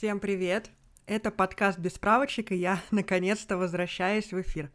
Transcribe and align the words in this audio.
Всем 0.00 0.18
привет! 0.18 0.70
Это 1.04 1.30
подкаст 1.30 1.78
«Без 1.78 1.92
справочек», 1.92 2.52
и 2.52 2.56
я 2.56 2.80
наконец-то 2.90 3.58
возвращаюсь 3.58 4.32
в 4.32 4.40
эфир. 4.40 4.70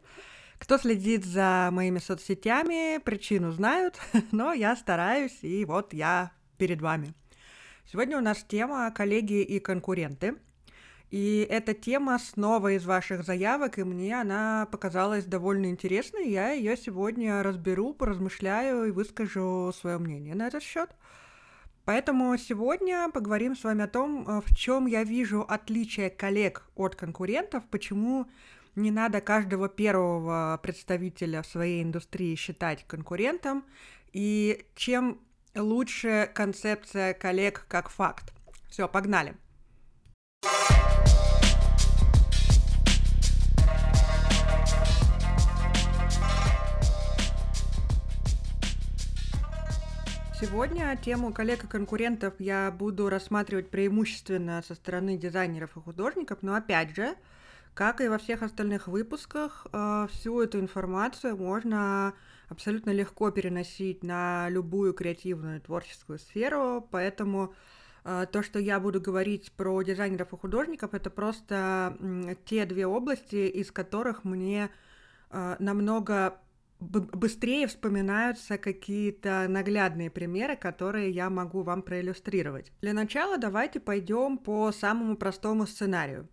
Кто 0.60 0.78
следит 0.78 1.24
за 1.24 1.70
моими 1.72 1.98
соцсетями, 1.98 2.98
причину 2.98 3.50
знают, 3.50 3.98
но 4.30 4.52
я 4.52 4.76
стараюсь, 4.76 5.36
и 5.42 5.64
вот 5.64 5.92
я 5.92 6.30
перед 6.58 6.80
вами. 6.80 7.12
Сегодня 7.90 8.18
у 8.18 8.20
нас 8.20 8.44
тема 8.44 8.88
«Коллеги 8.92 9.42
и 9.42 9.58
конкуренты». 9.58 10.36
И 11.10 11.44
эта 11.50 11.74
тема 11.74 12.20
снова 12.20 12.76
из 12.76 12.84
ваших 12.84 13.24
заявок, 13.24 13.80
и 13.80 13.82
мне 13.82 14.20
она 14.20 14.68
показалась 14.70 15.24
довольно 15.24 15.66
интересной. 15.66 16.30
Я 16.30 16.52
ее 16.52 16.76
сегодня 16.76 17.42
разберу, 17.42 17.94
поразмышляю 17.94 18.84
и 18.84 18.92
выскажу 18.92 19.72
свое 19.72 19.98
мнение 19.98 20.36
на 20.36 20.46
этот 20.46 20.62
счет. 20.62 20.90
Поэтому 21.86 22.36
сегодня 22.36 23.08
поговорим 23.14 23.54
с 23.54 23.62
вами 23.62 23.84
о 23.84 23.86
том, 23.86 24.28
э, 24.28 24.40
в 24.44 24.56
чем 24.56 24.86
я 24.86 25.04
вижу 25.04 25.42
отличие 25.48 26.10
коллег 26.10 26.64
от 26.74 26.96
конкурентов, 26.96 27.62
почему 27.70 28.26
не 28.74 28.90
надо 28.90 29.20
каждого 29.20 29.68
первого 29.68 30.58
представителя 30.60 31.42
в 31.42 31.46
своей 31.46 31.84
индустрии 31.84 32.34
считать 32.34 32.84
конкурентом, 32.88 33.64
и 34.12 34.66
чем 34.74 35.20
лучше 35.54 36.28
концепция 36.34 37.14
коллег 37.14 37.64
как 37.68 37.88
факт. 37.88 38.34
Все, 38.68 38.88
погнали. 38.88 39.36
Сегодня 50.46 50.96
тему 50.96 51.32
коллег 51.32 51.64
и 51.64 51.66
конкурентов 51.66 52.34
я 52.38 52.70
буду 52.70 53.08
рассматривать 53.08 53.68
преимущественно 53.68 54.62
со 54.62 54.76
стороны 54.76 55.16
дизайнеров 55.16 55.76
и 55.76 55.80
художников, 55.80 56.38
но 56.42 56.54
опять 56.54 56.94
же, 56.94 57.16
как 57.74 58.00
и 58.00 58.06
во 58.06 58.16
всех 58.16 58.42
остальных 58.44 58.86
выпусках, 58.86 59.66
э, 59.72 60.06
всю 60.12 60.40
эту 60.40 60.60
информацию 60.60 61.36
можно 61.36 62.14
абсолютно 62.48 62.90
легко 62.90 63.32
переносить 63.32 64.04
на 64.04 64.48
любую 64.48 64.94
креативную 64.94 65.60
творческую 65.60 66.20
сферу, 66.20 66.86
поэтому 66.92 67.52
э, 68.04 68.26
то, 68.30 68.44
что 68.44 68.60
я 68.60 68.78
буду 68.78 69.00
говорить 69.00 69.50
про 69.50 69.82
дизайнеров 69.82 70.32
и 70.32 70.36
художников, 70.36 70.94
это 70.94 71.10
просто 71.10 71.98
те 72.44 72.66
две 72.66 72.86
области, 72.86 73.48
из 73.48 73.72
которых 73.72 74.22
мне 74.22 74.70
э, 75.30 75.56
намного 75.58 76.38
быстрее 76.80 77.66
вспоминаются 77.66 78.58
какие-то 78.58 79.46
наглядные 79.48 80.10
примеры, 80.10 80.56
которые 80.56 81.10
я 81.10 81.30
могу 81.30 81.62
вам 81.62 81.82
проиллюстрировать. 81.82 82.72
Для 82.80 82.92
начала 82.92 83.38
давайте 83.38 83.80
пойдем 83.80 84.38
по 84.38 84.72
самому 84.72 85.16
простому 85.16 85.66
сценарию. 85.66 86.28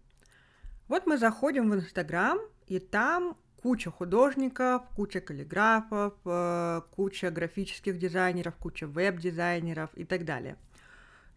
Вот 0.87 1.05
мы 1.07 1.17
заходим 1.17 1.69
в 1.69 1.75
Инстаграм, 1.75 2.39
и 2.67 2.79
там 2.79 3.37
куча 3.61 3.89
художников, 3.89 4.83
куча 4.95 5.21
каллиграфов, 5.21 6.13
э, 6.25 6.81
куча 6.91 7.31
графических 7.31 7.97
дизайнеров, 7.97 8.55
куча 8.55 8.85
веб-дизайнеров 8.85 9.89
и 9.95 10.03
так 10.03 10.25
далее. 10.25 10.57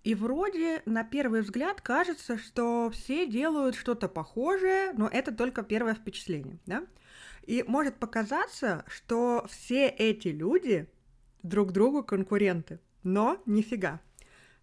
И 0.02 0.14
вроде 0.14 0.82
на 0.86 1.04
первый 1.04 1.42
взгляд 1.42 1.80
кажется, 1.80 2.38
что 2.38 2.90
все 2.90 3.26
делают 3.26 3.76
что-то 3.76 4.08
похожее, 4.08 4.92
но 4.92 5.08
это 5.08 5.32
только 5.32 5.62
первое 5.62 5.94
впечатление, 5.94 6.58
да? 6.66 6.84
И 7.46 7.64
может 7.66 7.96
показаться, 7.96 8.84
что 8.88 9.46
все 9.48 9.88
эти 9.88 10.28
люди 10.28 10.88
друг 11.42 11.72
другу 11.72 12.02
конкуренты, 12.02 12.80
но 13.04 13.40
нифига. 13.46 14.00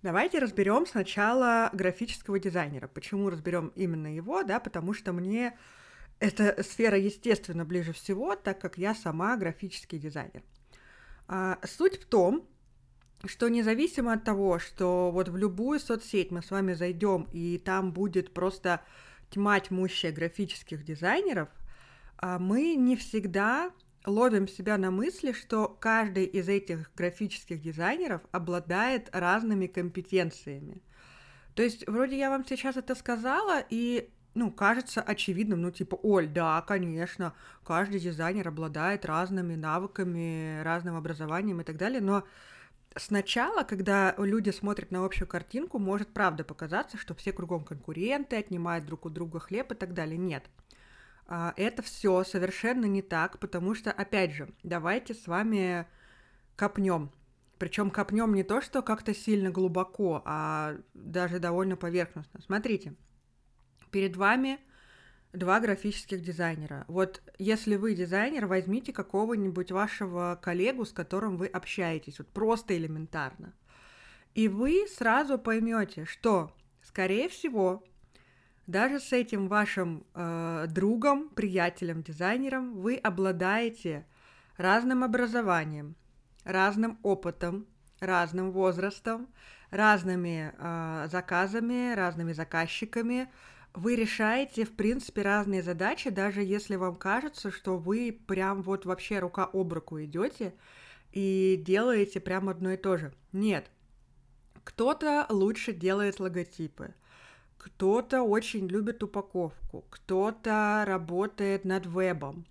Давайте 0.01 0.39
разберем 0.39 0.85
сначала 0.85 1.69
графического 1.71 2.37
дизайнера. 2.37 2.89
Почему 2.89 3.29
разберем 3.29 3.71
именно 3.75 4.13
его, 4.13 4.43
да, 4.43 4.59
потому 4.59 4.93
что 4.93 5.13
мне 5.13 5.57
эта 6.19 6.61
сфера, 6.61 6.97
естественно, 6.97 7.63
ближе 7.63 7.93
всего, 7.93 8.35
так 8.35 8.59
как 8.59 8.77
я 8.77 8.95
сама 8.95 9.37
графический 9.37 9.97
дизайнер. 9.97 10.43
А, 11.27 11.57
суть 11.63 12.01
в 12.01 12.05
том, 12.05 12.45
что 13.23 13.47
независимо 13.47 14.11
от 14.11 14.25
того, 14.25 14.59
что 14.59 15.09
вот 15.11 15.29
в 15.29 15.37
любую 15.37 15.79
соцсеть 15.79 16.31
мы 16.31 16.41
с 16.41 16.51
вами 16.51 16.73
зайдем, 16.73 17.29
и 17.31 17.57
там 17.57 17.93
будет 17.93 18.33
просто 18.33 18.81
тьма 19.29 19.57
тьмущая 19.61 20.11
графических 20.11 20.83
дизайнеров, 20.83 21.47
мы 22.39 22.75
не 22.75 22.95
всегда 22.95 23.71
ловим 24.05 24.47
себя 24.47 24.77
на 24.77 24.91
мысли, 24.91 25.31
что 25.31 25.67
каждый 25.67 26.25
из 26.25 26.49
этих 26.49 26.91
графических 26.95 27.61
дизайнеров 27.61 28.21
обладает 28.31 29.09
разными 29.13 29.67
компетенциями. 29.67 30.81
То 31.55 31.63
есть, 31.63 31.87
вроде 31.87 32.17
я 32.17 32.29
вам 32.29 32.45
сейчас 32.45 32.77
это 32.77 32.95
сказала, 32.95 33.63
и, 33.69 34.09
ну, 34.33 34.51
кажется 34.51 35.01
очевидным, 35.01 35.61
ну, 35.61 35.71
типа, 35.71 35.95
Оль, 36.01 36.27
да, 36.27 36.61
конечно, 36.61 37.33
каждый 37.63 37.99
дизайнер 37.99 38.47
обладает 38.47 39.05
разными 39.05 39.55
навыками, 39.55 40.61
разным 40.63 40.95
образованием 40.95 41.61
и 41.61 41.63
так 41.63 41.77
далее, 41.77 42.01
но 42.01 42.23
сначала, 42.95 43.63
когда 43.63 44.15
люди 44.17 44.49
смотрят 44.49 44.91
на 44.91 45.05
общую 45.05 45.27
картинку, 45.27 45.77
может 45.77 46.13
правда 46.13 46.43
показаться, 46.43 46.97
что 46.97 47.13
все 47.13 47.31
кругом 47.31 47.63
конкуренты, 47.63 48.35
отнимают 48.35 48.85
друг 48.85 49.05
у 49.05 49.09
друга 49.09 49.39
хлеб 49.39 49.71
и 49.71 49.75
так 49.75 49.93
далее. 49.93 50.17
Нет. 50.17 50.43
А, 51.27 51.53
это 51.57 51.81
все 51.81 52.23
совершенно 52.23 52.85
не 52.85 53.01
так, 53.01 53.39
потому 53.39 53.75
что, 53.75 53.91
опять 53.91 54.33
же, 54.33 54.49
давайте 54.63 55.13
с 55.13 55.27
вами 55.27 55.87
копнем. 56.55 57.11
Причем 57.57 57.91
копнем 57.91 58.33
не 58.33 58.43
то, 58.43 58.61
что 58.61 58.81
как-то 58.81 59.13
сильно 59.13 59.49
глубоко, 59.49 60.21
а 60.25 60.75
даже 60.93 61.39
довольно 61.39 61.75
поверхностно. 61.75 62.41
Смотрите, 62.41 62.95
перед 63.91 64.17
вами 64.17 64.59
два 65.31 65.59
графических 65.59 66.21
дизайнера. 66.21 66.85
Вот 66.87 67.21
если 67.39 67.75
вы 67.75 67.95
дизайнер, 67.95 68.45
возьмите 68.45 68.93
какого-нибудь 68.93 69.71
вашего 69.71 70.39
коллегу, 70.41 70.85
с 70.85 70.91
которым 70.91 71.37
вы 71.37 71.47
общаетесь, 71.47 72.19
вот 72.19 72.27
просто 72.29 72.77
элементарно. 72.77 73.53
И 74.35 74.47
вы 74.47 74.87
сразу 74.87 75.37
поймете, 75.37 76.05
что, 76.05 76.55
скорее 76.81 77.29
всего, 77.29 77.83
даже 78.67 78.99
с 78.99 79.11
этим 79.11 79.47
вашим 79.47 80.05
э, 80.13 80.67
другом, 80.69 81.29
приятелем, 81.29 82.01
дизайнером 82.01 82.75
вы 82.75 82.95
обладаете 82.95 84.05
разным 84.57 85.03
образованием, 85.03 85.95
разным 86.45 86.97
опытом, 87.03 87.65
разным 87.99 88.51
возрастом, 88.51 89.27
разными 89.69 90.53
э, 90.57 91.07
заказами, 91.11 91.93
разными 91.93 92.31
заказчиками. 92.31 93.29
Вы 93.73 93.95
решаете, 93.95 94.65
в 94.65 94.75
принципе, 94.75 95.23
разные 95.23 95.63
задачи, 95.63 96.09
даже 96.09 96.43
если 96.43 96.75
вам 96.75 96.95
кажется, 96.95 97.51
что 97.51 97.77
вы 97.77 98.17
прям 98.27 98.61
вот 98.61 98.85
вообще 98.85 99.19
рука 99.19 99.49
об 99.51 99.73
руку 99.73 99.99
идете 100.01 100.53
и 101.11 101.61
делаете 101.65 102.19
прям 102.19 102.49
одно 102.49 102.71
и 102.71 102.77
то 102.77 102.97
же. 102.97 103.13
Нет. 103.31 103.69
Кто-то 104.63 105.25
лучше 105.29 105.73
делает 105.73 106.19
логотипы, 106.19 106.93
кто-то 107.63 108.23
очень 108.23 108.67
любит 108.67 109.01
упаковку, 109.03 109.85
кто-то 109.89 110.83
работает 110.85 111.63
над 111.63 111.85
вебом, 111.85 112.45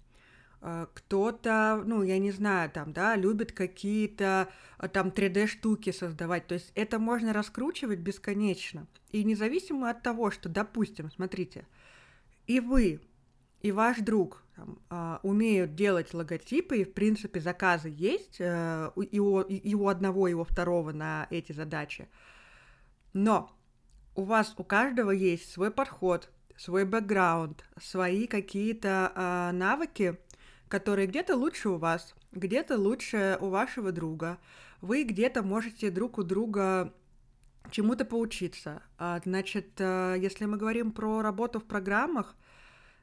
э, 0.62 0.86
кто-то, 0.94 1.82
ну, 1.84 2.02
я 2.02 2.18
не 2.18 2.30
знаю, 2.30 2.70
там, 2.70 2.94
да, 2.94 3.14
любит 3.14 3.52
какие-то 3.52 4.48
э, 4.78 4.88
там 4.88 5.08
3D-штуки 5.08 5.92
создавать. 5.92 6.46
То 6.46 6.54
есть 6.54 6.72
это 6.74 6.98
можно 6.98 7.34
раскручивать 7.34 7.98
бесконечно. 7.98 8.86
И 9.10 9.22
независимо 9.22 9.90
от 9.90 10.02
того, 10.02 10.30
что, 10.30 10.48
допустим, 10.48 11.10
смотрите, 11.10 11.66
и 12.46 12.60
вы, 12.60 13.02
и 13.60 13.70
ваш 13.70 13.98
друг 13.98 14.42
там, 14.56 14.78
а, 14.88 15.20
умеют 15.22 15.74
делать 15.74 16.14
логотипы, 16.14 16.78
и, 16.78 16.84
в 16.84 16.94
принципе, 16.94 17.38
заказы 17.38 17.92
есть 17.94 18.36
э, 18.38 18.90
и 19.10 19.20
у, 19.20 19.42
и 19.42 19.74
у 19.74 19.88
одного, 19.88 20.26
и 20.28 20.32
у 20.32 20.42
второго 20.42 20.92
на 20.92 21.26
эти 21.30 21.52
задачи. 21.52 22.08
Но 23.12 23.54
у 24.14 24.24
вас 24.24 24.54
у 24.56 24.64
каждого 24.64 25.10
есть 25.10 25.50
свой 25.50 25.70
подход, 25.70 26.30
свой 26.56 26.84
бэкграунд, 26.84 27.64
свои 27.80 28.26
какие-то 28.26 29.12
э, 29.14 29.50
навыки, 29.52 30.18
которые 30.68 31.06
где-то 31.06 31.36
лучше 31.36 31.70
у 31.70 31.76
вас, 31.78 32.14
где-то 32.32 32.76
лучше 32.78 33.38
у 33.40 33.48
вашего 33.48 33.92
друга. 33.92 34.38
Вы 34.80 35.04
где-то 35.04 35.42
можете 35.42 35.90
друг 35.90 36.18
у 36.18 36.22
друга 36.22 36.92
чему-то 37.70 38.04
поучиться. 38.04 38.82
А, 38.98 39.20
значит, 39.24 39.72
э, 39.78 40.16
если 40.18 40.44
мы 40.44 40.56
говорим 40.56 40.92
про 40.92 41.22
работу 41.22 41.60
в 41.60 41.64
программах, 41.64 42.34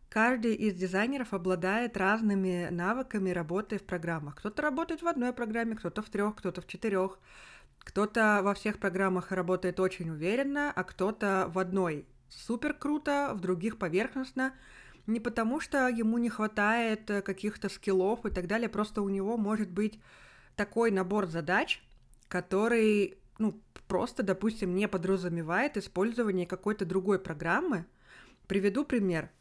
каждый 0.09 0.55
из 0.55 0.75
дизайнеров 0.75 1.33
обладает 1.33 1.97
разными 1.97 2.67
навыками 2.69 3.29
работы 3.31 3.77
в 3.77 3.83
программах. 3.83 4.35
Кто-то 4.35 4.61
работает 4.61 5.01
в 5.01 5.07
одной 5.07 5.33
программе, 5.33 5.75
кто-то 5.75 6.01
в 6.01 6.09
трех, 6.09 6.35
кто-то 6.35 6.61
в 6.61 6.67
четырех. 6.67 7.19
Кто-то 7.79 8.41
во 8.43 8.53
всех 8.53 8.79
программах 8.79 9.31
работает 9.31 9.79
очень 9.79 10.09
уверенно, 10.09 10.71
а 10.71 10.83
кто-то 10.83 11.49
в 11.53 11.59
одной 11.59 12.05
супер 12.29 12.73
круто, 12.73 13.31
в 13.33 13.39
других 13.39 13.77
поверхностно. 13.77 14.53
Не 15.07 15.19
потому, 15.19 15.59
что 15.59 15.87
ему 15.87 16.17
не 16.19 16.29
хватает 16.29 17.09
э, 17.09 17.21
каких-то 17.21 17.67
скиллов 17.67 18.25
и 18.25 18.29
так 18.29 18.45
далее, 18.47 18.69
просто 18.69 19.01
у 19.01 19.09
него 19.09 19.37
может 19.37 19.69
быть 19.69 19.99
такой 20.55 20.91
набор 20.91 21.25
задач, 21.25 21.81
который 22.27 23.17
ну, 23.39 23.59
просто, 23.87 24.21
допустим, 24.21 24.75
не 24.75 24.87
подразумевает 24.87 25.77
использование 25.77 26.45
какой-то 26.45 26.85
другой 26.85 27.17
программы. 27.17 27.85
Приведу 28.47 28.85
пример. 28.85 29.31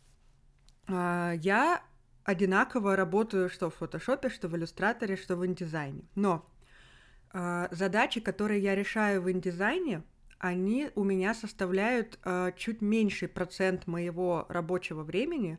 А, 0.86 1.32
я 1.32 1.82
одинаково 2.24 2.96
работаю 2.96 3.50
что 3.50 3.68
в 3.68 3.74
фотошопе, 3.74 4.30
что 4.30 4.48
в 4.48 4.56
иллюстраторе, 4.56 5.16
что 5.16 5.36
в 5.36 5.44
индизайне. 5.44 6.04
Но 6.14 6.48
задачи, 7.32 8.20
которые 8.20 8.62
я 8.62 8.74
решаю 8.74 9.22
в 9.22 9.30
индизайне, 9.30 10.02
они 10.38 10.90
у 10.94 11.04
меня 11.04 11.34
составляют 11.34 12.18
э, 12.24 12.52
чуть 12.56 12.80
меньший 12.80 13.28
процент 13.28 13.86
моего 13.86 14.46
рабочего 14.48 15.02
времени, 15.02 15.58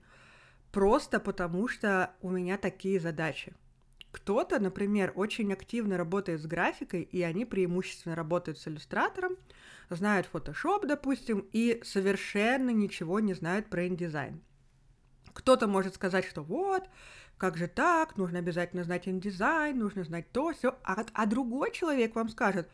просто 0.71 1.19
потому 1.19 1.68
что 1.68 2.12
у 2.21 2.30
меня 2.30 2.57
такие 2.57 3.00
задачи. 3.00 3.54
Кто-то, 4.12 4.60
например, 4.60 5.12
очень 5.16 5.54
активно 5.54 5.98
работает 5.98 6.42
с 6.42 6.45
графикой, 6.45 7.01
и 7.04 7.21
они 7.21 7.45
преимущественно 7.45 8.15
работают 8.15 8.57
с 8.57 8.68
иллюстратором, 8.68 9.36
знают 9.89 10.30
Photoshop, 10.31 10.88
допустим, 10.88 11.45
и 11.51 11.81
совершенно 11.83 12.72
ничего 12.72 13.19
не 13.19 13.33
знают 13.33 13.68
про 13.68 13.86
индизайн. 13.86 14.42
Кто-то 15.33 15.68
может 15.68 15.95
сказать, 15.95 16.25
что 16.25 16.42
вот, 16.42 16.89
как 17.39 17.57
же 17.57 17.68
так, 17.68 18.18
нужно 18.18 18.39
обязательно 18.39 18.83
знать 18.83 19.07
индизайн, 19.07 19.80
нужно 19.80 20.03
знать 20.03 20.31
то, 20.31 20.51
все, 20.51 20.77
а, 20.83 21.06
а 21.13 21.25
другой 21.25 21.71
человек 21.71 22.13
вам 22.13 22.30
скажет, 22.30 22.69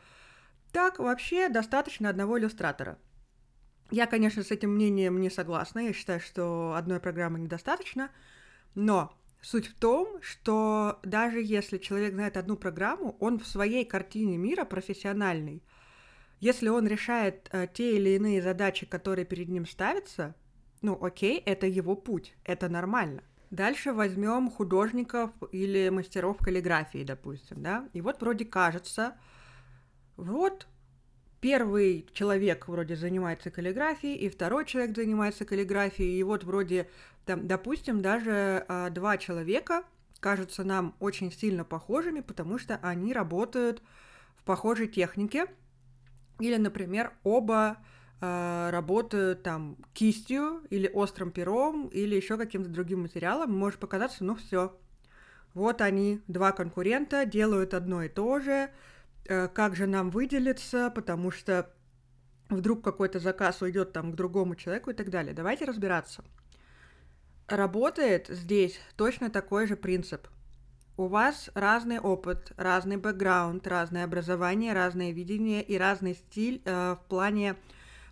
так 0.71 1.00
вообще 1.00 1.47
достаточно 1.50 2.09
одного 2.09 2.38
иллюстратора. 2.39 2.97
Я, 3.91 4.07
конечно, 4.07 4.41
с 4.44 4.50
этим 4.50 4.73
мнением 4.73 5.21
не 5.21 5.29
согласна, 5.29 5.79
я 5.79 5.94
считаю, 5.94 6.19
что 6.19 6.73
одной 6.75 7.00
программы 7.00 7.39
недостаточно, 7.39 8.09
но 8.73 9.15
суть 9.39 9.67
в 9.67 9.75
том, 9.75 10.19
что 10.21 11.00
даже 11.03 11.39
если 11.39 11.77
человек 11.77 12.13
знает 12.13 12.35
одну 12.35 12.57
программу, 12.57 13.15
он 13.19 13.38
в 13.38 13.47
своей 13.47 13.85
картине 13.85 14.38
мира 14.38 14.65
профессиональный. 14.65 15.63
Если 16.39 16.67
он 16.69 16.88
решает 16.88 17.47
э, 17.51 17.67
те 17.71 17.95
или 17.95 18.09
иные 18.15 18.41
задачи, 18.41 18.88
которые 18.88 19.25
перед 19.25 19.47
ним 19.47 19.67
ставятся, 19.67 20.33
ну 20.81 20.97
окей, 21.01 21.38
это 21.38 21.67
его 21.67 21.95
путь, 21.95 22.35
это 22.44 22.67
нормально. 22.67 23.23
Дальше 23.56 23.94
возьмем 23.94 24.52
художников 24.52 25.31
или 25.54 25.88
мастеров 25.88 26.38
каллиграфии, 26.40 27.06
допустим, 27.06 27.63
да, 27.63 27.88
и 27.94 28.02
вот 28.02 28.19
вроде 28.19 28.44
кажется, 28.44 29.16
вот 30.18 30.68
первый 31.40 32.06
человек 32.12 32.68
вроде 32.68 32.98
занимается 32.98 33.52
каллиграфией, 33.52 34.18
и 34.18 34.28
второй 34.28 34.66
человек 34.66 34.94
занимается 34.94 35.46
каллиграфией, 35.46 36.19
и 36.19 36.24
вот 36.24 36.44
вроде, 36.44 36.90
там, 37.25 37.48
допустим, 37.48 38.02
даже 38.02 38.66
а, 38.68 38.90
два 38.90 39.18
человека 39.18 39.84
кажутся 40.19 40.66
нам 40.66 40.94
очень 41.00 41.31
сильно 41.31 41.63
похожими, 41.63 42.19
потому 42.19 42.58
что 42.58 42.78
они 42.81 43.13
работают 43.13 43.81
в 44.36 44.44
похожей 44.44 44.90
технике, 44.90 45.46
или, 46.40 46.58
например, 46.58 47.13
оба 47.24 47.78
э, 48.21 48.69
работают 48.71 49.44
там 49.44 49.77
кистью 49.94 50.63
или 50.69 50.89
острым 50.94 51.31
пером 51.31 51.88
или 51.88 52.15
еще 52.15 52.38
каким-то 52.38 52.69
другим 52.69 53.01
материалом, 53.01 53.53
может 53.53 53.79
показаться, 53.79 54.23
ну 54.23 54.35
все. 54.35 54.77
Вот 55.53 55.81
они, 55.81 56.21
два 56.27 56.51
конкурента, 56.51 57.25
делают 57.25 57.73
одно 57.73 58.03
и 58.03 58.09
то 58.09 58.39
же. 58.39 58.69
Э, 59.27 59.47
как 59.47 59.75
же 59.75 59.88
нам 59.88 60.09
выделиться, 60.09 60.91
потому 60.91 61.31
что 61.31 61.71
вдруг 62.50 62.83
какой-то 62.83 63.19
заказ 63.19 63.62
уйдет 63.62 63.91
там 63.94 64.12
к 64.12 64.15
другому 64.15 64.56
человеку 64.56 64.91
и 64.91 64.94
так 64.94 65.09
далее. 65.09 65.33
Давайте 65.33 65.65
разбираться. 65.65 66.23
Работает 67.47 68.27
здесь 68.27 68.79
точно 68.95 69.29
такой 69.29 69.67
же 69.67 69.75
принцип. 69.75 70.27
У 70.97 71.07
вас 71.07 71.50
разный 71.53 72.00
опыт, 72.00 72.53
разный 72.56 72.97
бэкграунд, 72.97 73.67
разное 73.67 74.06
образование, 74.06 74.73
разное 74.73 75.12
видение 75.12 75.62
и 75.62 75.77
разный 75.77 76.15
стиль 76.15 76.62
э, 76.63 76.95
в 76.95 77.07
плане 77.09 77.56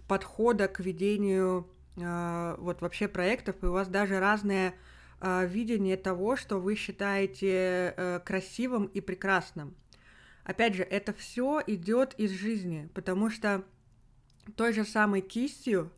подхода 0.07 0.67
к 0.67 0.79
ведению 0.79 1.67
э, 1.97 2.55
вот 2.57 2.81
вообще 2.81 3.07
проектов, 3.07 3.55
и 3.61 3.67
у 3.67 3.71
вас 3.71 3.87
даже 3.87 4.19
разное 4.19 4.73
э, 5.21 5.47
видение 5.47 5.97
того, 5.97 6.35
что 6.35 6.59
вы 6.59 6.75
считаете 6.75 7.93
э, 7.95 8.19
красивым 8.23 8.85
и 8.85 9.01
прекрасным. 9.01 9.75
Опять 10.43 10.75
же, 10.75 10.83
это 10.83 11.13
все 11.13 11.61
идет 11.65 12.13
из 12.15 12.31
жизни, 12.31 12.89
потому 12.93 13.29
что 13.29 13.63
той 14.55 14.73
же 14.73 14.83
самой 14.83 15.21
кистью 15.21 15.91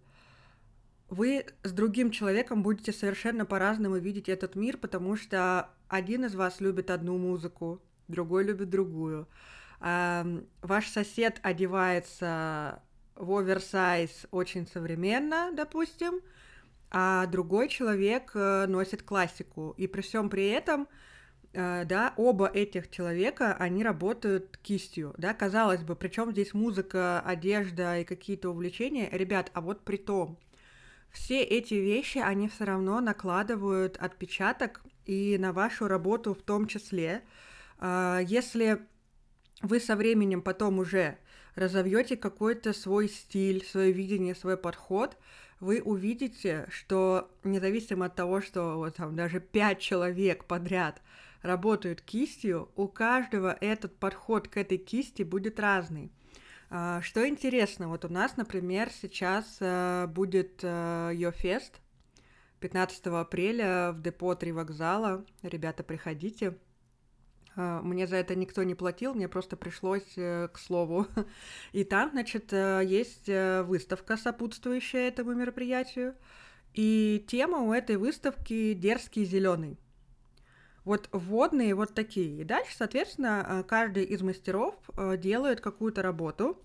вы 1.09 1.45
с 1.63 1.71
другим 1.71 2.11
человеком 2.11 2.61
будете 2.61 2.91
совершенно 2.91 3.45
по-разному 3.45 3.97
видеть 3.97 4.29
этот 4.29 4.55
мир, 4.55 4.77
потому 4.77 5.15
что 5.15 5.69
один 5.87 6.25
из 6.25 6.35
вас 6.35 6.61
любит 6.61 6.91
одну 6.91 7.17
музыку, 7.17 7.81
другой 8.07 8.43
любит 8.43 8.69
другую. 8.69 9.27
Ваш 9.79 10.87
сосед 10.89 11.39
одевается 11.43 12.81
в 13.15 13.37
оверсайз 13.37 14.25
очень 14.31 14.67
современно, 14.67 15.51
допустим, 15.53 16.21
а 16.91 17.25
другой 17.27 17.69
человек 17.69 18.31
э, 18.35 18.65
носит 18.67 19.03
классику. 19.03 19.73
И 19.77 19.87
при 19.87 20.01
всем 20.01 20.29
при 20.29 20.47
этом, 20.47 20.87
э, 21.53 21.83
да, 21.85 22.13
оба 22.17 22.47
этих 22.47 22.89
человека, 22.91 23.53
они 23.53 23.83
работают 23.83 24.57
кистью, 24.57 25.13
да, 25.17 25.33
казалось 25.33 25.83
бы, 25.83 25.95
причем 25.95 26.31
здесь 26.31 26.53
музыка, 26.53 27.21
одежда 27.21 27.99
и 27.99 28.03
какие-то 28.03 28.49
увлечения. 28.49 29.09
Ребят, 29.11 29.49
а 29.53 29.61
вот 29.61 29.81
при 29.83 29.97
том, 29.97 30.37
все 31.11 31.41
эти 31.41 31.75
вещи, 31.75 32.17
они 32.17 32.49
все 32.49 32.65
равно 32.65 32.99
накладывают 32.99 33.97
отпечаток 33.97 34.83
и 35.05 35.37
на 35.39 35.53
вашу 35.53 35.87
работу 35.87 36.33
в 36.33 36.41
том 36.41 36.67
числе. 36.67 37.23
А, 37.77 38.19
если 38.19 38.81
вы 39.61 39.79
со 39.79 39.95
временем 39.95 40.41
потом 40.41 40.79
уже 40.79 41.17
разовьете 41.55 42.17
какой-то 42.17 42.73
свой 42.73 43.09
стиль, 43.09 43.65
свое 43.65 43.91
видение, 43.91 44.35
свой 44.35 44.57
подход, 44.57 45.17
вы 45.59 45.81
увидите, 45.81 46.67
что 46.69 47.31
независимо 47.43 48.07
от 48.07 48.15
того, 48.15 48.41
что 48.41 48.77
вот 48.77 48.95
там 48.95 49.15
даже 49.15 49.39
пять 49.39 49.79
человек 49.79 50.45
подряд 50.45 51.01
работают 51.41 52.01
кистью, 52.01 52.69
у 52.75 52.87
каждого 52.87 53.55
этот 53.61 53.97
подход 53.97 54.47
к 54.47 54.57
этой 54.57 54.77
кисти 54.77 55.23
будет 55.23 55.59
разный. 55.59 56.11
А, 56.69 57.01
что 57.01 57.27
интересно, 57.27 57.87
вот 57.87 58.03
у 58.05 58.09
нас, 58.09 58.35
например, 58.35 58.89
сейчас 58.89 59.57
э, 59.59 60.07
будет 60.07 60.63
Йофест 60.63 61.79
15 62.59 63.07
апреля 63.07 63.91
в 63.91 64.01
депо 64.01 64.33
Три 64.35 64.51
вокзала. 64.51 65.23
Ребята, 65.43 65.83
приходите. 65.83 66.57
А, 67.55 67.81
мне 67.81 68.07
за 68.07 68.17
это 68.17 68.35
никто 68.35 68.63
не 68.63 68.75
платил, 68.75 69.13
мне 69.13 69.27
просто 69.27 69.55
пришлось 69.55 70.17
э, 70.17 70.49
к 70.51 70.57
слову. 70.57 71.07
И 71.71 71.83
там, 71.83 72.11
значит, 72.11 72.51
э, 72.51 72.81
есть 72.85 73.29
э, 73.29 73.63
выставка, 73.63 74.17
сопутствующая 74.17 75.07
этому 75.07 75.33
мероприятию. 75.33 76.15
И 76.73 77.25
тема 77.27 77.59
у 77.59 77.71
этой 77.71 77.95
выставки 77.95 78.73
«Дерзкий 78.73 79.23
зеленый». 79.23 79.79
Вот 80.83 81.07
вводные 81.13 81.73
вот 81.73 81.93
такие. 81.93 82.41
И 82.41 82.43
дальше, 82.43 82.75
соответственно, 82.77 83.65
каждый 83.67 84.03
из 84.03 84.21
мастеров 84.21 84.75
делает 85.17 85.59
какую-то 85.59 86.03
работу 86.03 86.61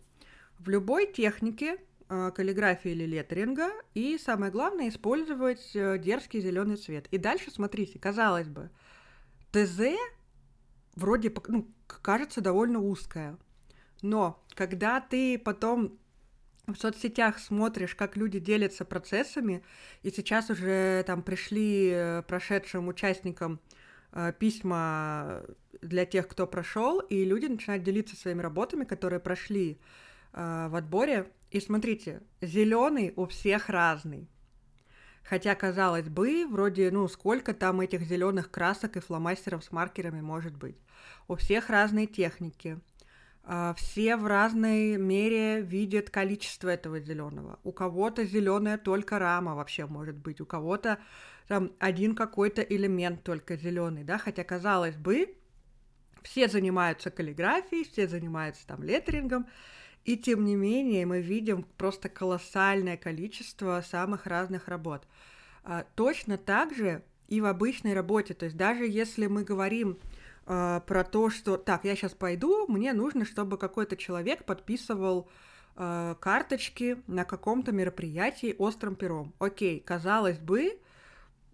в 0.59 0.69
любой 0.69 1.11
технике 1.11 1.79
каллиграфии 2.09 2.91
или 2.91 3.07
леттеринга. 3.07 3.71
И 3.95 4.19
самое 4.19 4.53
главное, 4.53 4.91
использовать 4.91 5.71
дерзкий 5.73 6.41
зеленый 6.41 6.77
цвет. 6.77 7.07
И 7.13 7.17
дальше, 7.17 7.51
смотрите, 7.51 7.99
казалось 7.99 8.49
бы, 8.49 8.69
ТЗ 9.53 9.97
вроде 11.01 11.33
ну, 11.49 11.67
кажется 11.87 12.41
довольно 12.41 12.81
узкая. 12.81 13.39
Но 14.03 14.43
когда 14.55 15.01
ты 15.01 15.39
потом 15.39 15.99
в 16.67 16.77
соцсетях 16.77 17.39
смотришь, 17.39 17.95
как 17.95 18.17
люди 18.17 18.39
делятся 18.39 18.85
процессами, 18.85 19.63
и 20.03 20.11
сейчас 20.11 20.51
уже 20.51 21.03
там 21.07 21.23
пришли 21.23 21.91
э, 21.93 22.23
прошедшим 22.23 22.89
участникам 22.89 23.61
э, 24.13 24.33
письма 24.39 25.43
для 25.81 26.05
тех, 26.05 26.29
кто 26.29 26.47
прошел, 26.47 27.01
и 27.01 27.25
люди 27.25 27.47
начинают 27.47 27.83
делиться 27.83 28.17
своими 28.17 28.43
работами, 28.43 28.85
которые 28.85 29.21
прошли 29.21 29.81
э, 30.33 30.69
в 30.69 30.77
отборе. 30.77 31.31
И 31.51 31.61
смотрите, 31.61 32.23
зеленый 32.41 33.13
у 33.17 33.27
всех 33.27 33.69
разный. 33.69 34.29
Хотя, 35.23 35.55
казалось 35.55 36.09
бы, 36.09 36.47
вроде, 36.51 36.91
ну, 36.91 37.07
сколько 37.09 37.55
там 37.55 37.81
этих 37.81 38.03
зеленых 38.03 38.51
красок 38.51 38.97
и 38.97 39.01
фломастеров 39.01 39.65
с 39.65 39.71
маркерами 39.71 40.21
может 40.21 40.57
быть. 40.57 40.77
У 41.29 41.37
всех 41.37 41.71
разные 41.71 42.07
техники. 42.07 42.81
А, 43.43 43.75
все 43.75 44.17
в 44.17 44.27
разной 44.27 44.97
мере 44.97 45.61
видят 45.61 46.11
количество 46.11 46.69
этого 46.69 47.01
зеленого. 47.01 47.59
У 47.65 47.73
кого-то 47.73 48.25
зеленая 48.25 48.79
только 48.79 49.19
рама 49.19 49.55
вообще 49.55 49.87
может 49.87 50.17
быть, 50.17 50.41
у 50.41 50.47
кого-то 50.47 50.99
там 51.49 51.73
один 51.79 52.15
какой-то 52.15 52.63
элемент 52.63 53.25
только 53.25 53.57
зеленый, 53.57 54.05
да, 54.05 54.19
хотя 54.19 54.45
казалось 54.45 54.97
бы, 54.97 55.35
все 56.23 56.49
занимаются 56.49 57.11
каллиграфией, 57.11 57.85
все 57.85 58.07
занимаются 58.07 58.67
там 58.67 58.83
леттерингом, 58.83 59.49
и 60.05 60.17
тем 60.17 60.45
не 60.45 60.57
менее 60.57 61.07
мы 61.07 61.21
видим 61.21 61.65
просто 61.77 62.09
колоссальное 62.09 62.97
количество 62.97 63.83
самых 63.87 64.27
разных 64.27 64.69
работ. 64.69 65.07
А, 65.63 65.85
точно 65.95 66.39
так 66.39 66.75
же 66.75 67.03
и 67.29 67.41
в 67.41 67.47
обычной 67.47 67.95
работе. 67.95 68.35
То 68.35 68.47
есть 68.47 68.57
даже 68.57 68.87
если 68.87 69.27
мы 69.27 69.45
говорим 69.45 69.99
э, 70.47 70.81
про 70.87 71.05
то, 71.05 71.31
что 71.31 71.57
так, 71.57 71.85
я 71.85 71.95
сейчас 71.95 72.13
пойду, 72.13 72.67
мне 72.67 72.93
нужно, 72.93 73.25
чтобы 73.25 73.57
какой-то 73.57 73.97
человек 73.97 74.45
подписывал 74.45 75.29
э, 75.77 76.17
карточки 76.19 76.99
на 77.07 77.25
каком-то 77.25 77.73
мероприятии 77.73 78.55
острым 78.59 78.97
пером. 78.97 79.33
Окей, 79.39 79.81
казалось 79.81 80.39
бы, 80.39 80.79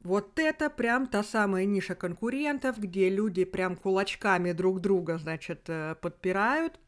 вот 0.03 0.39
это 0.39 0.71
прям 0.71 1.09
та 1.09 1.23
самая 1.23 1.67
ниша 1.67 1.95
конкурентов, 1.95 2.79
где 2.79 3.11
люди 3.11 3.45
прям 3.45 3.77
кулачками 3.77 4.53
друг 4.53 4.81
друга, 4.81 5.19
значит, 5.19 5.65
э, 5.67 5.95
подпирают. 6.01 6.81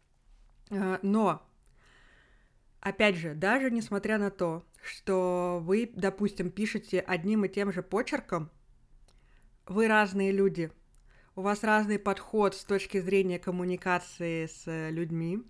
Но, 1.01 1.48
опять 2.81 3.17
же, 3.17 3.35
даже 3.35 3.71
несмотря 3.71 4.19
на 4.19 4.31
то, 4.31 4.65
что 4.83 5.61
вы, 5.63 5.91
допустим, 5.95 6.51
пишете 6.51 7.01
одним 7.01 7.45
и 7.45 7.49
тем 7.49 7.73
же 7.73 7.83
почерком, 7.83 8.51
вы 9.67 9.89
разные 9.89 10.33
люди, 10.33 10.71
у 11.35 11.43
вас 11.43 11.63
разный 11.63 11.99
подход 11.99 12.55
с 12.55 12.65
точки 12.65 13.01
зрения 13.01 13.39
коммуникации 13.39 14.47
с 14.47 14.67
э, 14.67 14.91
людьми, 14.91 15.43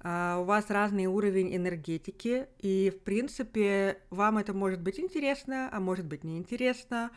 а, 0.00 0.38
у 0.40 0.44
вас 0.44 0.70
разный 0.70 1.06
уровень 1.06 1.54
энергетики, 1.56 2.46
и, 2.58 2.92
в 2.94 3.02
принципе, 3.02 3.98
вам 4.10 4.38
это 4.38 4.52
может 4.52 4.80
быть 4.80 5.00
интересно, 5.00 5.68
а 5.72 5.80
может 5.80 6.06
быть 6.06 6.24
неинтересно. 6.24 7.10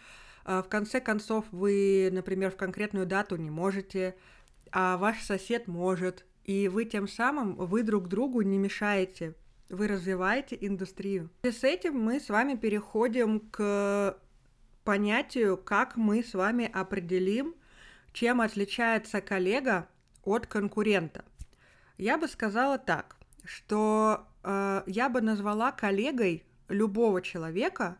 А, 0.44 0.64
в 0.64 0.70
конце 0.70 1.00
концов, 1.00 1.46
вы, 1.52 2.10
например, 2.12 2.52
в 2.52 2.56
конкретную 2.56 3.06
дату 3.06 3.36
не 3.36 3.50
можете, 3.50 4.16
а 4.72 4.98
ваш 4.98 5.22
сосед 5.22 5.68
может, 5.68 6.26
и 6.43 6.67
вы 6.67 6.86
тем 6.86 7.07
самым, 7.07 7.55
вы 7.55 7.83
друг 7.83 8.07
другу 8.07 8.41
не 8.41 8.57
мешаете, 8.57 9.36
вы 9.69 9.88
развиваете 9.88 10.57
индустрию. 10.60 11.29
И 11.43 11.51
с 11.51 11.63
этим 11.63 12.00
мы 12.00 12.19
с 12.19 12.29
вами 12.29 12.55
переходим 12.55 13.39
к 13.39 14.17
понятию, 14.83 15.57
как 15.57 15.95
мы 15.95 16.24
с 16.24 16.33
вами 16.33 16.69
определим, 16.71 17.55
чем 18.13 18.41
отличается 18.41 19.21
коллега 19.21 19.88
от 20.24 20.48
конкурента. 20.48 21.24
Я 21.98 22.17
бы 22.17 22.27
сказала 22.27 22.77
так, 22.77 23.15
что 23.45 24.27
э, 24.43 24.83
я 24.88 25.10
бы 25.10 25.21
назвала 25.21 25.71
коллегой 25.71 26.43
любого 26.67 27.21
человека, 27.21 27.98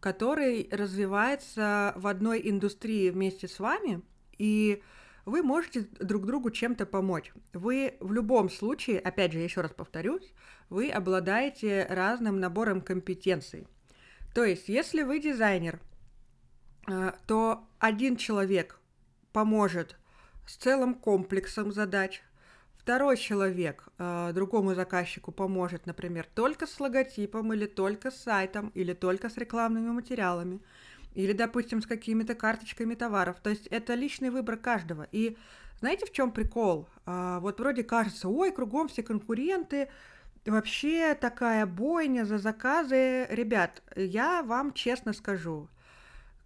который 0.00 0.68
развивается 0.70 1.94
в 1.96 2.06
одной 2.06 2.40
индустрии 2.50 3.10
вместе 3.10 3.48
с 3.48 3.58
вами, 3.58 4.02
и 4.36 4.82
вы 5.24 5.42
можете 5.42 5.80
друг 6.00 6.26
другу 6.26 6.50
чем-то 6.50 6.86
помочь. 6.86 7.32
Вы 7.52 7.96
в 8.00 8.12
любом 8.12 8.50
случае, 8.50 9.00
опять 9.00 9.32
же, 9.32 9.38
еще 9.38 9.60
раз 9.60 9.72
повторюсь, 9.72 10.32
вы 10.68 10.90
обладаете 10.90 11.86
разным 11.88 12.40
набором 12.40 12.80
компетенций. 12.80 13.66
То 14.34 14.44
есть, 14.44 14.68
если 14.68 15.02
вы 15.02 15.20
дизайнер, 15.20 15.80
э, 16.88 17.12
то 17.26 17.66
один 17.78 18.16
человек 18.16 18.80
поможет 19.32 19.96
с 20.46 20.56
целым 20.56 20.94
комплексом 20.94 21.72
задач, 21.72 22.22
Второй 22.84 23.16
человек 23.16 23.88
э, 23.96 24.32
другому 24.34 24.74
заказчику 24.74 25.32
поможет, 25.32 25.86
например, 25.86 26.26
только 26.34 26.66
с 26.66 26.78
логотипом 26.78 27.50
или 27.54 27.64
только 27.64 28.10
с 28.10 28.16
сайтом 28.16 28.68
или 28.74 28.92
только 28.92 29.30
с 29.30 29.38
рекламными 29.38 29.88
материалами 29.88 30.60
или, 31.14 31.32
допустим, 31.32 31.80
с 31.80 31.86
какими-то 31.86 32.34
карточками 32.34 32.94
товаров. 32.94 33.36
То 33.42 33.50
есть 33.50 33.66
это 33.68 33.94
личный 33.94 34.30
выбор 34.30 34.56
каждого. 34.56 35.06
И 35.12 35.36
знаете, 35.80 36.06
в 36.06 36.12
чем 36.12 36.32
прикол? 36.32 36.88
Э, 37.06 37.38
вот 37.40 37.60
вроде 37.60 37.84
кажется, 37.84 38.28
ой, 38.28 38.52
кругом 38.52 38.88
все 38.88 39.02
конкуренты, 39.02 39.88
вообще 40.44 41.14
такая 41.14 41.66
бойня 41.66 42.24
за 42.24 42.38
заказы. 42.38 43.26
Ребят, 43.30 43.82
я 43.96 44.42
вам 44.42 44.72
честно 44.72 45.12
скажу, 45.12 45.68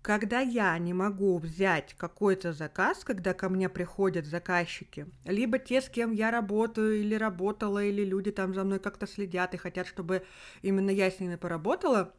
когда 0.02 0.40
я 0.40 0.78
не 0.78 0.94
могу 0.94 1.38
взять 1.38 1.94
какой-то 1.94 2.52
заказ, 2.52 3.04
когда 3.04 3.34
ко 3.34 3.48
мне 3.48 3.68
приходят 3.68 4.26
заказчики, 4.26 5.06
либо 5.24 5.58
те, 5.58 5.80
с 5.80 5.88
кем 5.88 6.12
я 6.12 6.30
работаю 6.30 7.00
или 7.00 7.14
работала, 7.14 7.82
или 7.82 8.04
люди 8.04 8.30
там 8.30 8.54
за 8.54 8.64
мной 8.64 8.78
как-то 8.78 9.06
следят 9.06 9.54
и 9.54 9.58
хотят, 9.58 9.86
чтобы 9.86 10.24
именно 10.62 10.90
я 10.90 11.10
с 11.10 11.20
ними 11.20 11.36
поработала, 11.36 12.14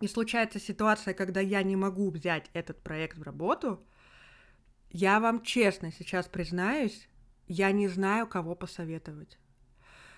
и 0.00 0.08
случается 0.08 0.58
ситуация, 0.58 1.14
когда 1.14 1.40
я 1.40 1.62
не 1.62 1.76
могу 1.76 2.10
взять 2.10 2.50
этот 2.52 2.82
проект 2.82 3.16
в 3.16 3.22
работу, 3.22 3.84
я 4.90 5.20
вам 5.20 5.42
честно 5.42 5.92
сейчас 5.92 6.28
признаюсь, 6.28 7.08
я 7.46 7.72
не 7.72 7.88
знаю, 7.88 8.26
кого 8.26 8.54
посоветовать. 8.54 9.38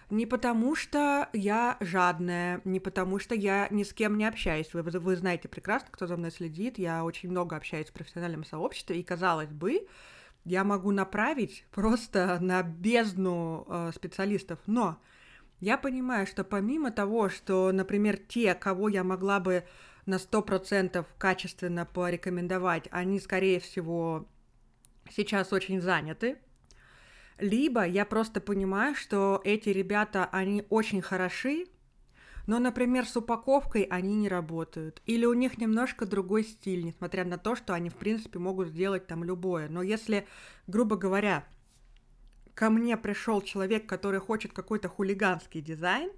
Не 0.08 0.24
потому 0.24 0.76
что 0.76 1.28
я 1.32 1.76
жадная, 1.80 2.60
не 2.64 2.78
потому 2.78 3.18
что 3.18 3.34
я 3.34 3.66
ни 3.70 3.82
с 3.82 3.92
кем 3.92 4.16
не 4.16 4.24
общаюсь. 4.24 4.72
Вы, 4.72 4.82
вы 4.82 5.16
знаете 5.16 5.48
прекрасно, 5.48 5.88
кто 5.90 6.06
за 6.06 6.16
мной 6.16 6.30
следит. 6.30 6.78
Я 6.78 7.04
очень 7.04 7.30
много 7.30 7.56
общаюсь 7.56 7.88
в 7.88 7.92
профессиональном 7.92 8.44
сообществе, 8.44 9.00
и 9.00 9.02
казалось 9.02 9.50
бы, 9.50 9.88
я 10.44 10.62
могу 10.62 10.92
направить 10.92 11.64
просто 11.72 12.38
на 12.40 12.62
бездну 12.62 13.66
э, 13.68 13.90
специалистов. 13.92 14.60
Но 14.66 15.00
я 15.60 15.78
понимаю, 15.78 16.26
что 16.26 16.44
помимо 16.44 16.90
того, 16.90 17.28
что, 17.28 17.72
например, 17.72 18.16
те, 18.16 18.54
кого 18.54 18.88
я 18.88 19.04
могла 19.04 19.40
бы 19.40 19.64
на 20.04 20.16
100% 20.16 21.04
качественно 21.18 21.86
порекомендовать, 21.86 22.88
они, 22.90 23.18
скорее 23.20 23.60
всего, 23.60 24.26
сейчас 25.10 25.52
очень 25.52 25.80
заняты, 25.80 26.38
либо 27.38 27.86
я 27.86 28.04
просто 28.06 28.40
понимаю, 28.40 28.94
что 28.94 29.40
эти 29.44 29.68
ребята, 29.68 30.28
они 30.32 30.64
очень 30.70 31.02
хороши, 31.02 31.66
но, 32.46 32.58
например, 32.58 33.06
с 33.06 33.16
упаковкой 33.16 33.82
они 33.82 34.14
не 34.14 34.28
работают. 34.28 35.02
Или 35.04 35.26
у 35.26 35.34
них 35.34 35.58
немножко 35.58 36.06
другой 36.06 36.44
стиль, 36.44 36.84
несмотря 36.84 37.24
на 37.24 37.38
то, 37.38 37.56
что 37.56 37.74
они, 37.74 37.90
в 37.90 37.96
принципе, 37.96 38.38
могут 38.38 38.68
сделать 38.68 39.06
там 39.06 39.24
любое. 39.24 39.68
Но 39.68 39.82
если, 39.82 40.26
грубо 40.66 40.96
говоря, 40.96 41.44
ко 42.56 42.70
мне 42.70 42.96
пришел 42.96 43.40
человек, 43.40 43.88
который 43.88 44.18
хочет 44.18 44.52
какой-то 44.52 44.88
хулиганский 44.88 45.60
дизайн, 45.60 46.10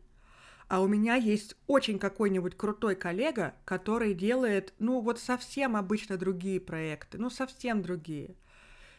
а 0.68 0.80
у 0.80 0.86
меня 0.86 1.16
есть 1.16 1.54
очень 1.66 1.98
какой-нибудь 1.98 2.56
крутой 2.56 2.96
коллега, 2.96 3.54
который 3.66 4.14
делает, 4.14 4.72
ну, 4.78 5.00
вот 5.00 5.18
совсем 5.18 5.76
обычно 5.76 6.16
другие 6.16 6.60
проекты, 6.60 7.18
ну, 7.18 7.28
совсем 7.28 7.82
другие– 7.82 8.36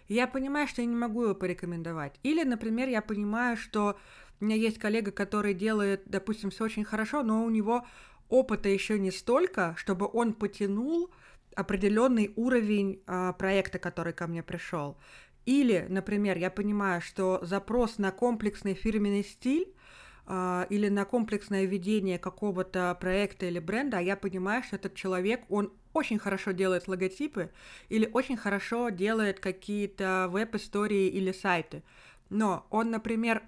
я 0.09 0.25
понимаю, 0.25 0.67
что 0.67 0.81
я 0.81 0.87
не 0.87 0.95
могу 0.95 1.23
его 1.23 1.35
порекомендовать. 1.35 2.19
Или, 2.23 2.43
например, 2.43 2.89
я 2.89 3.01
понимаю, 3.01 3.55
что 3.55 3.97
у 4.41 4.45
меня 4.45 4.55
есть 4.55 4.79
коллега, 4.79 5.11
который 5.11 5.53
делает, 5.53 6.01
допустим, 6.07 6.49
все 6.49 6.65
очень 6.65 6.83
хорошо, 6.83 7.21
но 7.21 7.45
у 7.45 7.49
него 7.51 7.85
опыта 8.27 8.69
еще 8.69 8.97
не 8.97 9.11
столько, 9.11 9.75
чтобы 9.77 10.09
он 10.11 10.33
потянул 10.33 11.11
определенный 11.55 12.33
уровень 12.35 13.03
э, 13.05 13.33
проекта, 13.37 13.77
который 13.77 14.13
ко 14.13 14.25
мне 14.25 14.41
пришел. 14.41 14.97
Или, 15.45 15.85
например, 15.89 16.37
я 16.37 16.49
понимаю, 16.49 17.01
что 17.01 17.39
запрос 17.41 17.97
на 17.97 18.11
комплексный 18.11 18.73
фирменный 18.73 19.23
стиль 19.23 19.73
э, 20.27 20.65
или 20.69 20.89
на 20.89 21.05
комплексное 21.05 21.65
ведение 21.65 22.19
какого-то 22.19 22.95
проекта 22.99 23.47
или 23.47 23.59
бренда, 23.59 23.97
а 23.97 24.01
я 24.01 24.15
понимаю, 24.15 24.63
что 24.63 24.75
этот 24.75 24.95
человек, 24.95 25.41
он 25.49 25.73
очень 25.93 26.19
хорошо 26.19 26.51
делает 26.51 26.87
логотипы 26.87 27.51
или 27.89 28.09
очень 28.13 28.37
хорошо 28.37 28.89
делает 28.89 29.39
какие-то 29.39 30.27
веб-истории 30.29 31.07
или 31.07 31.31
сайты. 31.31 31.83
Но 32.29 32.67
он, 32.69 32.91
например, 32.91 33.41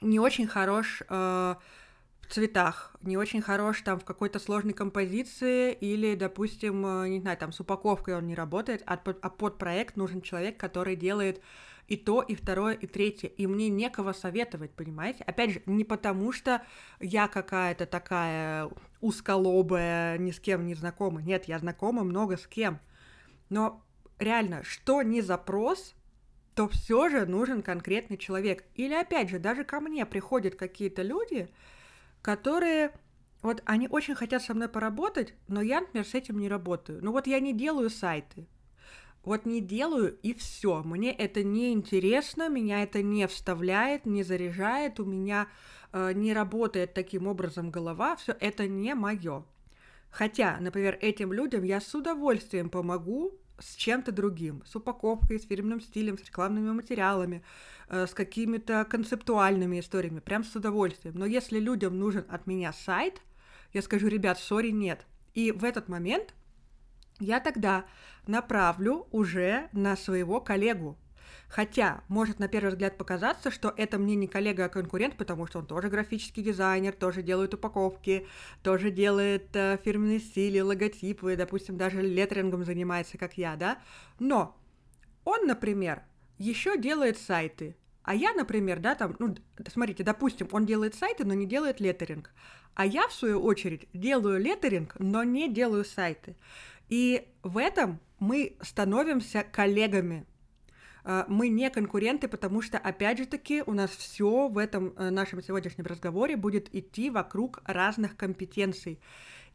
не 0.00 0.18
очень 0.18 0.46
хорош 0.46 1.02
э, 1.08 1.54
цветах, 2.30 2.94
не 3.02 3.16
очень 3.16 3.42
хорош 3.42 3.82
там 3.82 3.98
в 3.98 4.04
какой-то 4.04 4.38
сложной 4.38 4.72
композиции 4.72 5.72
или, 5.72 6.14
допустим, 6.14 6.86
э, 6.86 7.08
не 7.08 7.20
знаю, 7.20 7.36
там 7.36 7.52
с 7.52 7.60
упаковкой 7.60 8.16
он 8.16 8.26
не 8.26 8.34
работает, 8.34 8.82
а 8.86 8.96
под, 8.96 9.18
а 9.22 9.30
под 9.30 9.58
проект 9.58 9.96
нужен 9.96 10.22
человек, 10.22 10.56
который 10.56 10.96
делает 10.96 11.40
и 11.88 11.96
то, 11.96 12.22
и 12.22 12.36
второе, 12.36 12.74
и 12.74 12.86
третье. 12.86 13.28
И 13.28 13.46
мне 13.48 13.68
некого 13.68 14.12
советовать, 14.12 14.70
понимаете? 14.70 15.24
Опять 15.24 15.50
же, 15.50 15.62
не 15.66 15.82
потому 15.82 16.30
что 16.30 16.62
я 17.00 17.26
какая-то 17.26 17.84
такая 17.84 18.70
узколобая, 19.00 20.16
ни 20.18 20.30
с 20.30 20.38
кем 20.38 20.66
не 20.66 20.74
знакома. 20.74 21.20
Нет, 21.20 21.46
я 21.46 21.58
знакома 21.58 22.04
много 22.04 22.36
с 22.36 22.46
кем. 22.46 22.78
Но 23.48 23.84
реально, 24.20 24.62
что 24.62 25.02
не 25.02 25.20
запрос, 25.20 25.94
то 26.54 26.68
все 26.68 27.08
же 27.08 27.26
нужен 27.26 27.60
конкретный 27.60 28.18
человек. 28.18 28.64
Или 28.74 28.94
опять 28.94 29.28
же, 29.28 29.40
даже 29.40 29.64
ко 29.64 29.80
мне 29.80 30.06
приходят 30.06 30.54
какие-то 30.54 31.02
люди, 31.02 31.50
которые 32.22 32.92
вот 33.42 33.62
они 33.64 33.88
очень 33.88 34.14
хотят 34.14 34.42
со 34.42 34.54
мной 34.54 34.68
поработать, 34.68 35.34
но 35.48 35.62
я, 35.62 35.80
например, 35.80 36.06
с 36.06 36.14
этим 36.14 36.38
не 36.38 36.48
работаю. 36.48 37.00
Ну 37.02 37.12
вот 37.12 37.26
я 37.26 37.40
не 37.40 37.54
делаю 37.54 37.88
сайты, 37.88 38.46
вот 39.22 39.46
не 39.46 39.60
делаю 39.60 40.18
и 40.22 40.34
все. 40.34 40.82
Мне 40.82 41.12
это 41.12 41.42
не 41.42 41.72
интересно, 41.72 42.48
меня 42.48 42.82
это 42.82 43.02
не 43.02 43.26
вставляет, 43.26 44.04
не 44.04 44.22
заряжает, 44.22 45.00
у 45.00 45.04
меня 45.04 45.48
э, 45.92 46.12
не 46.12 46.34
работает 46.34 46.92
таким 46.92 47.26
образом 47.26 47.70
голова, 47.70 48.16
все 48.16 48.36
это 48.38 48.68
не 48.68 48.94
мое. 48.94 49.44
Хотя, 50.10 50.58
например, 50.60 50.98
этим 51.00 51.32
людям 51.32 51.62
я 51.62 51.80
с 51.80 51.94
удовольствием 51.94 52.68
помогу 52.68 53.38
с 53.60 53.76
чем-то 53.76 54.12
другим, 54.12 54.62
с 54.66 54.74
упаковкой, 54.76 55.38
с 55.38 55.46
фирменным 55.46 55.80
стилем, 55.80 56.18
с 56.18 56.24
рекламными 56.24 56.72
материалами, 56.72 57.42
э, 57.88 58.06
с 58.06 58.14
какими-то 58.14 58.84
концептуальными 58.84 59.80
историями, 59.80 60.20
прям 60.20 60.44
с 60.44 60.54
удовольствием. 60.56 61.14
Но 61.16 61.26
если 61.26 61.58
людям 61.58 61.98
нужен 61.98 62.24
от 62.28 62.46
меня 62.46 62.72
сайт, 62.72 63.20
я 63.72 63.82
скажу, 63.82 64.08
ребят, 64.08 64.38
сори, 64.38 64.70
нет. 64.70 65.06
И 65.34 65.52
в 65.52 65.64
этот 65.64 65.88
момент 65.88 66.34
я 67.20 67.38
тогда 67.40 67.84
направлю 68.26 69.06
уже 69.12 69.68
на 69.72 69.96
своего 69.96 70.40
коллегу. 70.40 70.98
Хотя 71.48 72.02
может 72.08 72.38
на 72.38 72.48
первый 72.48 72.70
взгляд 72.70 72.96
показаться, 72.98 73.50
что 73.50 73.72
это 73.76 73.98
мне 73.98 74.14
не 74.14 74.26
коллега, 74.26 74.66
а 74.66 74.68
конкурент, 74.68 75.16
потому 75.16 75.46
что 75.46 75.58
он 75.58 75.66
тоже 75.66 75.88
графический 75.88 76.42
дизайнер, 76.42 76.92
тоже 76.92 77.22
делает 77.22 77.54
упаковки, 77.54 78.26
тоже 78.62 78.90
делает 78.90 79.54
э, 79.54 79.78
фирменные 79.84 80.20
стили, 80.20 80.60
логотипы, 80.60 81.36
допустим, 81.36 81.76
даже 81.76 82.02
леттерингом 82.02 82.64
занимается, 82.64 83.18
как 83.18 83.38
я, 83.38 83.56
да. 83.56 83.78
Но 84.18 84.56
он, 85.24 85.46
например, 85.46 86.02
еще 86.38 86.78
делает 86.78 87.18
сайты, 87.18 87.76
а 88.02 88.14
я, 88.14 88.32
например, 88.32 88.80
да, 88.80 88.94
там, 88.94 89.14
ну, 89.18 89.36
смотрите, 89.72 90.02
допустим, 90.02 90.48
он 90.52 90.66
делает 90.66 90.94
сайты, 90.94 91.24
но 91.24 91.34
не 91.34 91.46
делает 91.46 91.80
леттеринг. 91.80 92.32
А 92.74 92.86
я, 92.86 93.06
в 93.08 93.12
свою 93.12 93.42
очередь, 93.42 93.88
делаю 93.92 94.40
леттеринг, 94.40 94.96
но 94.98 95.22
не 95.22 95.48
делаю 95.48 95.84
сайты. 95.84 96.36
И 96.88 97.28
в 97.42 97.58
этом 97.58 98.00
мы 98.18 98.56
становимся 98.62 99.44
коллегами. 99.44 100.26
А, 101.04 101.24
мы 101.28 101.48
не 101.48 101.70
конкуренты, 101.70 102.28
потому 102.28 102.62
что, 102.62 102.78
опять 102.78 103.18
же 103.18 103.26
таки, 103.26 103.62
у 103.66 103.72
нас 103.72 103.90
все 103.90 104.48
в 104.48 104.58
этом 104.58 104.92
э, 104.96 105.10
нашем 105.10 105.42
сегодняшнем 105.42 105.86
разговоре 105.86 106.36
будет 106.36 106.74
идти 106.74 107.10
вокруг 107.10 107.62
разных 107.64 108.16
компетенций. 108.16 109.00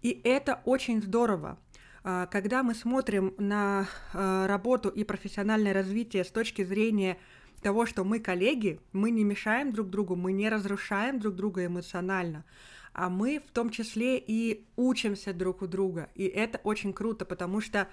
И 0.02 0.22
это 0.24 0.62
очень 0.66 1.02
здорово. 1.02 1.58
А, 2.04 2.28
когда 2.28 2.62
мы 2.62 2.76
смотрим 2.76 3.34
на 3.38 3.88
э, 4.14 4.46
работу 4.48 4.90
и 4.90 5.04
профессиональное 5.04 5.74
развитие 5.74 6.24
с 6.24 6.30
точки 6.30 6.64
зрения 6.64 7.18
того, 7.64 7.88
что 7.88 8.04
мы 8.04 8.20
коллеги, 8.20 8.80
мы 8.94 9.10
не 9.10 9.24
мешаем 9.24 9.72
друг 9.72 9.90
другу, 9.90 10.16
мы 10.16 10.34
не 10.34 10.50
разрушаем 10.50 11.20
друг 11.20 11.34
друга 11.34 11.66
эмоционально, 11.66 12.46
а 12.94 13.10
мы 13.10 13.40
в 13.40 13.50
том 13.50 13.72
числе 13.72 14.20
и 14.20 14.68
учимся 14.76 15.34
друг 15.34 15.64
у 15.64 15.68
друга. 15.68 16.10
И 16.14 16.26
это 16.26 16.60
очень 16.64 16.94
круто, 16.94 17.26
потому 17.26 17.62
что, 17.62 17.88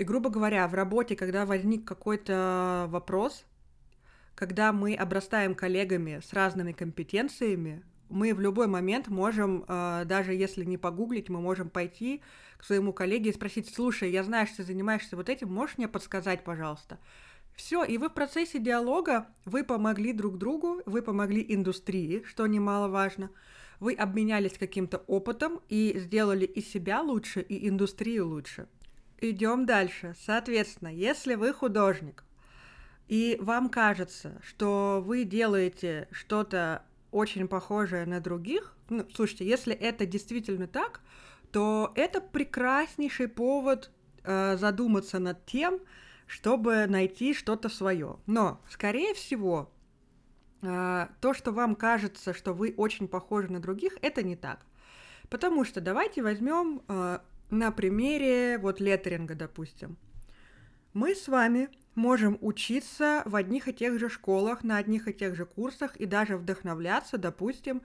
и, 0.00 0.04
грубо 0.04 0.30
говоря, 0.30 0.66
в 0.66 0.72
работе, 0.72 1.14
когда 1.14 1.44
возник 1.44 1.84
какой-то 1.84 2.86
вопрос, 2.88 3.44
когда 4.34 4.72
мы 4.72 4.94
обрастаем 4.94 5.54
коллегами 5.54 6.22
с 6.26 6.32
разными 6.32 6.72
компетенциями, 6.72 7.82
мы 8.08 8.32
в 8.32 8.40
любой 8.40 8.66
момент 8.66 9.08
можем, 9.08 9.66
э, 9.68 10.04
даже 10.06 10.32
если 10.32 10.64
не 10.64 10.78
погуглить, 10.78 11.28
мы 11.28 11.42
можем 11.42 11.68
пойти 11.68 12.22
к 12.56 12.64
своему 12.64 12.94
коллеге 12.94 13.28
и 13.28 13.34
спросить, 13.34 13.68
слушай, 13.68 14.10
я 14.10 14.24
знаю, 14.24 14.46
что 14.46 14.56
ты 14.58 14.62
занимаешься 14.62 15.16
вот 15.16 15.28
этим, 15.28 15.52
можешь 15.52 15.76
мне 15.76 15.86
подсказать, 15.86 16.44
пожалуйста? 16.44 16.98
Все, 17.54 17.84
и 17.84 17.98
вы 17.98 18.08
в 18.08 18.14
процессе 18.14 18.58
диалога, 18.58 19.26
вы 19.44 19.64
помогли 19.64 20.14
друг 20.14 20.38
другу, 20.38 20.80
вы 20.86 21.02
помогли 21.02 21.44
индустрии, 21.46 22.22
что 22.26 22.46
немаловажно, 22.46 23.28
вы 23.80 23.92
обменялись 23.92 24.56
каким-то 24.56 24.96
опытом 24.96 25.60
и 25.68 25.92
сделали 25.98 26.46
и 26.46 26.62
себя 26.62 27.02
лучше, 27.02 27.42
и 27.42 27.68
индустрию 27.68 28.28
лучше. 28.28 28.66
Идем 29.20 29.66
дальше. 29.66 30.14
Соответственно, 30.24 30.88
если 30.88 31.34
вы 31.34 31.52
художник, 31.52 32.24
и 33.06 33.36
вам 33.40 33.68
кажется, 33.68 34.40
что 34.42 35.02
вы 35.04 35.24
делаете 35.24 36.08
что-то 36.10 36.84
очень 37.10 37.48
похожее 37.48 38.06
на 38.06 38.20
других, 38.20 38.74
ну, 38.88 39.06
слушайте, 39.14 39.46
если 39.46 39.74
это 39.74 40.06
действительно 40.06 40.66
так, 40.66 41.00
то 41.52 41.92
это 41.96 42.20
прекраснейший 42.20 43.28
повод 43.28 43.90
э, 44.22 44.56
задуматься 44.56 45.18
над 45.18 45.44
тем, 45.44 45.80
чтобы 46.26 46.86
найти 46.86 47.34
что-то 47.34 47.68
свое. 47.68 48.16
Но, 48.26 48.60
скорее 48.70 49.14
всего, 49.14 49.70
э, 50.62 51.08
то, 51.20 51.34
что 51.34 51.52
вам 51.52 51.74
кажется, 51.74 52.32
что 52.32 52.54
вы 52.54 52.72
очень 52.76 53.08
похожи 53.08 53.52
на 53.52 53.60
других, 53.60 53.98
это 54.02 54.22
не 54.22 54.36
так. 54.36 54.64
Потому 55.28 55.64
что 55.64 55.80
давайте 55.80 56.22
возьмем 56.22 56.82
э, 56.88 57.18
на 57.50 57.72
примере 57.72 58.58
вот 58.58 58.80
леттеринга, 58.80 59.34
допустим. 59.34 59.96
Мы 60.92 61.14
с 61.14 61.28
вами 61.28 61.68
можем 61.94 62.38
учиться 62.40 63.22
в 63.26 63.36
одних 63.36 63.68
и 63.68 63.72
тех 63.72 63.98
же 63.98 64.08
школах, 64.08 64.64
на 64.64 64.76
одних 64.76 65.08
и 65.08 65.12
тех 65.12 65.36
же 65.36 65.44
курсах 65.44 65.96
и 65.96 66.06
даже 66.06 66.36
вдохновляться, 66.36 67.18
допустим, 67.18 67.82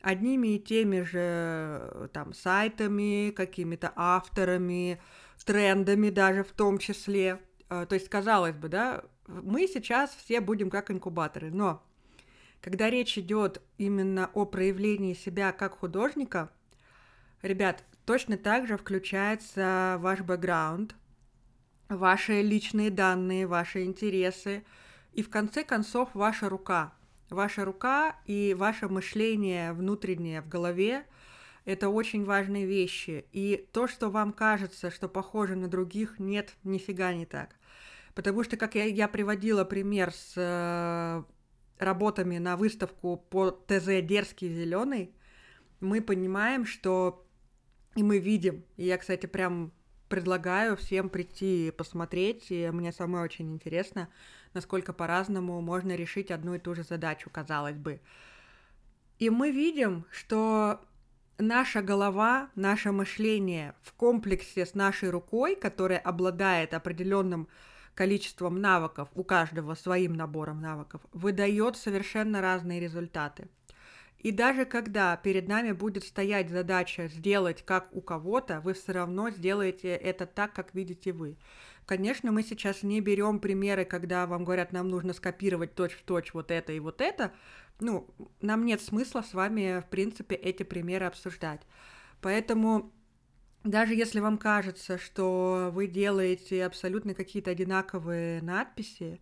одними 0.00 0.56
и 0.56 0.58
теми 0.58 1.02
же 1.02 1.20
э, 1.20 2.08
там 2.12 2.32
сайтами, 2.32 3.30
какими-то 3.30 3.92
авторами, 3.96 5.00
трендами 5.46 6.10
даже 6.10 6.44
в 6.44 6.52
том 6.52 6.78
числе. 6.78 7.40
Э, 7.70 7.86
то 7.88 7.94
есть, 7.94 8.08
казалось 8.08 8.54
бы, 8.54 8.68
да, 8.68 9.04
мы 9.26 9.66
сейчас 9.66 10.10
все 10.10 10.40
будем 10.40 10.70
как 10.70 10.90
инкубаторы, 10.90 11.50
но 11.50 11.82
когда 12.60 12.90
речь 12.90 13.16
идет 13.16 13.62
именно 13.78 14.30
о 14.34 14.44
проявлении 14.44 15.14
себя 15.14 15.52
как 15.52 15.78
художника, 15.78 16.50
ребят, 17.46 17.84
точно 18.04 18.36
так 18.36 18.66
же 18.66 18.76
включается 18.76 19.96
ваш 20.00 20.20
бэкграунд, 20.20 20.94
ваши 21.88 22.42
личные 22.42 22.90
данные, 22.90 23.46
ваши 23.46 23.84
интересы 23.84 24.64
и 25.12 25.22
в 25.22 25.30
конце 25.30 25.64
концов 25.64 26.10
ваша 26.14 26.48
рука. 26.48 26.92
Ваша 27.30 27.64
рука 27.64 28.16
и 28.24 28.54
ваше 28.56 28.88
мышление 28.88 29.72
внутреннее 29.72 30.42
в 30.42 30.48
голове– 30.48 31.04
это 31.66 31.88
очень 31.88 32.24
важные 32.24 32.64
вещи. 32.64 33.26
И 33.32 33.68
то, 33.72 33.88
что 33.88 34.08
вам 34.08 34.32
кажется, 34.32 34.90
что 34.90 35.08
похоже 35.08 35.56
на 35.56 35.68
других, 35.68 36.20
нет, 36.20 36.54
нифига 36.62 37.12
не 37.12 37.26
так. 37.26 37.56
Потому 38.14 38.44
что, 38.44 38.56
как 38.56 38.76
я, 38.76 38.84
я 38.84 39.08
приводила 39.08 39.64
пример 39.64 40.12
с 40.12 40.34
э, 40.36 41.22
работами 41.78 42.38
на 42.38 42.56
выставку 42.56 43.16
по 43.16 43.50
ТЗ 43.50 44.02
«Дерзкий 44.02 44.48
зеленый», 44.48 45.12
мы 45.80 46.00
понимаем, 46.00 46.64
что 46.64 47.25
и 47.96 48.02
мы 48.02 48.18
видим, 48.18 48.64
и 48.76 48.84
я, 48.84 48.98
кстати, 48.98 49.26
прям 49.26 49.72
предлагаю 50.08 50.76
всем 50.76 51.08
прийти 51.08 51.68
и 51.68 51.70
посмотреть, 51.70 52.46
и 52.50 52.70
мне 52.70 52.92
самой 52.92 53.22
очень 53.22 53.52
интересно, 53.52 54.08
насколько 54.54 54.92
по-разному 54.92 55.60
можно 55.60 55.96
решить 55.96 56.30
одну 56.30 56.54
и 56.54 56.58
ту 56.58 56.74
же 56.74 56.84
задачу, 56.84 57.30
казалось 57.30 57.76
бы. 57.76 58.00
И 59.18 59.30
мы 59.30 59.50
видим, 59.50 60.04
что 60.10 60.80
наша 61.38 61.82
голова, 61.82 62.50
наше 62.54 62.92
мышление 62.92 63.74
в 63.82 63.92
комплексе 63.94 64.66
с 64.66 64.74
нашей 64.74 65.10
рукой, 65.10 65.56
которая 65.56 65.98
обладает 65.98 66.74
определенным 66.74 67.48
количеством 67.94 68.60
навыков, 68.60 69.08
у 69.14 69.24
каждого 69.24 69.74
своим 69.74 70.14
набором 70.14 70.60
навыков, 70.60 71.00
выдает 71.12 71.76
совершенно 71.76 72.42
разные 72.42 72.78
результаты. 72.78 73.48
И 74.26 74.32
даже 74.32 74.64
когда 74.64 75.16
перед 75.16 75.46
нами 75.46 75.70
будет 75.70 76.02
стоять 76.02 76.50
задача 76.50 77.06
сделать 77.06 77.62
как 77.64 77.94
у 77.94 78.00
кого-то, 78.00 78.60
вы 78.60 78.74
все 78.74 78.90
равно 78.90 79.30
сделаете 79.30 79.90
это 79.94 80.26
так, 80.26 80.52
как 80.52 80.74
видите 80.74 81.12
вы. 81.12 81.36
Конечно, 81.84 82.32
мы 82.32 82.42
сейчас 82.42 82.82
не 82.82 83.00
берем 83.00 83.38
примеры, 83.38 83.84
когда 83.84 84.26
вам 84.26 84.44
говорят, 84.44 84.72
нам 84.72 84.88
нужно 84.88 85.12
скопировать 85.12 85.76
точь-в-точь 85.76 86.34
вот 86.34 86.50
это 86.50 86.72
и 86.72 86.80
вот 86.80 87.00
это. 87.00 87.34
Ну, 87.78 88.12
нам 88.40 88.64
нет 88.64 88.82
смысла 88.82 89.22
с 89.22 89.32
вами, 89.32 89.80
в 89.86 89.88
принципе, 89.90 90.34
эти 90.34 90.64
примеры 90.64 91.06
обсуждать. 91.06 91.60
Поэтому 92.20 92.92
даже 93.62 93.94
если 93.94 94.18
вам 94.18 94.38
кажется, 94.38 94.98
что 94.98 95.70
вы 95.72 95.86
делаете 95.86 96.64
абсолютно 96.64 97.14
какие-то 97.14 97.52
одинаковые 97.52 98.42
надписи, 98.42 99.20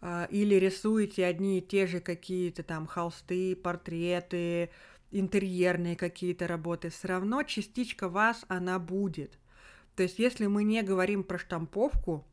или 0.00 0.54
рисуете 0.54 1.26
одни 1.26 1.58
и 1.58 1.62
те 1.62 1.86
же 1.86 2.00
какие-то 2.00 2.62
там 2.62 2.86
холсты, 2.86 3.56
портреты, 3.56 4.70
интерьерные 5.10 5.96
какие-то 5.96 6.46
работы, 6.46 6.90
все 6.90 7.08
равно 7.08 7.42
частичка 7.42 8.08
вас, 8.08 8.44
она 8.48 8.78
будет. 8.78 9.38
То 9.96 10.04
есть 10.04 10.18
если 10.18 10.46
мы 10.46 10.62
не 10.62 10.82
говорим 10.82 11.24
про 11.24 11.38
штамповку, 11.38 12.26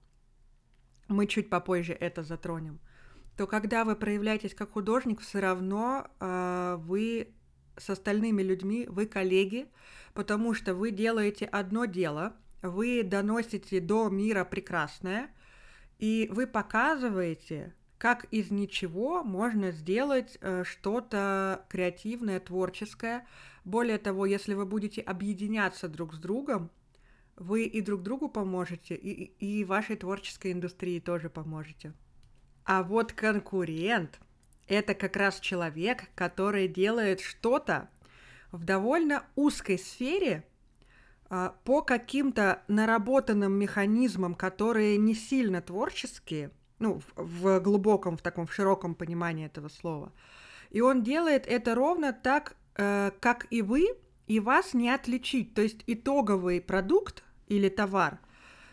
мы 1.08 1.26
чуть 1.28 1.50
попозже 1.50 1.94
это 1.94 2.24
затронем, 2.24 2.80
то 3.38 3.48
когда 3.48 3.84
вы 3.84 3.96
проявляетесь 3.96 4.54
как 4.54 4.74
художник, 4.74 5.22
все 5.22 5.40
равно 5.40 6.08
э, 6.20 6.78
вы 6.80 7.34
с 7.78 7.90
остальными 7.90 8.42
людьми, 8.42 8.86
вы 8.88 9.08
коллеги, 9.08 9.68
потому 10.14 10.54
что 10.54 10.76
вы 10.76 10.92
делаете 10.92 11.46
одно 11.46 11.86
дело, 11.86 12.36
вы 12.62 13.04
доносите 13.04 13.80
до 13.80 14.10
мира 14.10 14.46
прекрасное– 14.46 15.32
и 16.00 16.30
вы 16.32 16.48
показываете, 16.48 17.74
как 17.98 18.26
из 18.26 18.52
ничего 18.52 19.24
можно 19.24 19.72
сделать 19.72 20.38
э, 20.42 20.64
что-то 20.66 21.66
креативное, 21.70 22.40
творческое. 22.40 23.26
Более 23.64 23.98
того, 23.98 24.26
если 24.26 24.54
вы 24.54 24.66
будете 24.66 25.02
объединяться 25.02 25.88
друг 25.88 26.14
с 26.14 26.20
другом, 26.20 26.70
вы 27.38 27.64
и 27.64 27.82
друг 27.82 28.04
другу 28.04 28.30
поможете, 28.30 28.96
и, 28.96 29.24
и 29.40 29.64
вашей 29.64 29.96
творческой 29.96 30.52
индустрии 30.52 31.00
тоже 31.00 31.30
поможете. 31.30 31.94
А 32.64 32.84
вот 32.84 33.14
конкурент– 33.14 34.20
это 34.68 34.94
как 34.94 35.16
раз 35.16 35.40
человек, 35.40 36.06
который 36.16 36.68
делает 36.68 37.22
что-то 37.22 37.90
в 38.52 38.64
довольно 38.64 39.26
узкой 39.36 39.80
сфере– 39.80 40.46
по 41.28 41.82
каким-то 41.82 42.62
наработанным 42.68 43.54
механизмам, 43.54 44.36
которые 44.36 44.98
не 44.98 45.16
сильно 45.16 45.62
творческие, 45.62 46.52
ну, 46.80 47.02
в, 47.16 47.60
глубоком, 47.60 48.18
в 48.18 48.22
таком 48.22 48.46
в 48.48 48.54
широком 48.54 48.96
понимании 48.96 49.46
этого 49.46 49.70
слова. 49.70 50.12
И 50.70 50.82
он 50.82 51.04
делает 51.04 51.48
это 51.48 51.74
ровно 51.74 52.14
так, 52.14 52.56
э, 52.76 53.12
как 53.20 53.48
и 53.50 53.62
вы, 53.62 53.88
и 54.28 54.40
вас 54.40 54.74
не 54.74 54.90
отличить. 54.90 55.54
То 55.54 55.62
есть 55.62 55.84
итоговый 55.88 56.62
продукт 56.62 57.24
или 57.48 57.70
товар 57.70 58.20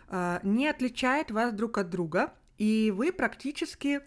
э, 0.09 0.41
не 0.43 0.69
отличает 0.69 1.31
вас 1.31 1.53
друг 1.53 1.79
от 1.79 1.91
друга, 1.91 2.33
и 2.59 2.93
вы 2.95 3.13
практически 3.13 4.01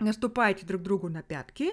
наступаете 0.00 0.66
друг 0.66 0.82
другу 0.82 1.08
на 1.08 1.22
пятки 1.22 1.72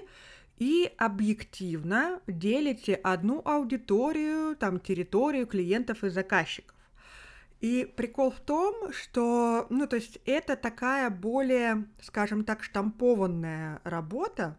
и 0.62 0.92
объективно 0.96 2.20
делите 2.28 2.94
одну 2.94 3.42
аудиторию, 3.44 4.54
там, 4.54 4.78
территорию 4.78 5.48
клиентов 5.48 6.04
и 6.04 6.08
заказчиков. 6.08 6.76
И 7.60 7.84
прикол 7.96 8.30
в 8.30 8.38
том, 8.38 8.92
что, 8.92 9.66
ну, 9.70 9.88
то 9.88 9.96
есть 9.96 10.20
это 10.24 10.54
такая 10.54 11.10
более, 11.10 11.86
скажем 12.00 12.44
так, 12.44 12.62
штампованная 12.62 13.80
работа, 13.82 14.56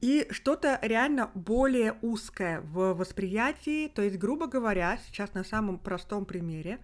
и 0.00 0.28
что-то 0.30 0.78
реально 0.80 1.32
более 1.34 1.98
узкое 2.00 2.60
в 2.60 2.94
восприятии, 2.94 3.88
то 3.88 4.00
есть, 4.00 4.16
грубо 4.16 4.46
говоря, 4.46 4.96
сейчас 5.08 5.34
на 5.34 5.42
самом 5.42 5.80
простом 5.80 6.24
примере, 6.24 6.78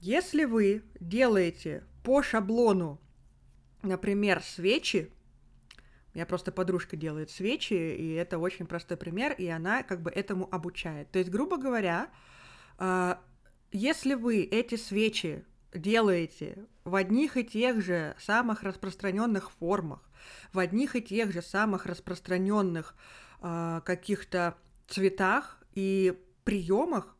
если 0.00 0.44
вы 0.44 0.82
делаете 0.98 1.84
по 2.02 2.20
шаблону, 2.20 3.00
например, 3.82 4.42
свечи, 4.42 5.12
я 6.16 6.24
просто 6.24 6.50
подружка 6.50 6.96
делает 6.96 7.30
свечи, 7.30 7.74
и 7.74 8.14
это 8.14 8.38
очень 8.38 8.66
простой 8.66 8.96
пример, 8.96 9.34
и 9.36 9.46
она 9.48 9.82
как 9.82 10.00
бы 10.00 10.10
этому 10.10 10.48
обучает. 10.50 11.10
То 11.10 11.18
есть, 11.18 11.30
грубо 11.30 11.58
говоря, 11.58 12.08
а, 12.78 13.20
если 13.70 14.14
вы 14.14 14.42
эти 14.42 14.76
свечи 14.76 15.44
делаете 15.74 16.64
в 16.84 16.94
одних 16.94 17.36
и 17.36 17.44
тех 17.44 17.82
же 17.82 18.16
самых 18.18 18.62
распространенных 18.62 19.50
формах, 19.50 20.00
в 20.54 20.58
одних 20.58 20.96
и 20.96 21.02
тех 21.02 21.32
же 21.32 21.42
самых 21.42 21.84
распространенных 21.84 22.94
э, 23.42 23.82
каких-то 23.84 24.56
цветах 24.88 25.62
и 25.74 26.18
приемах, 26.44 27.14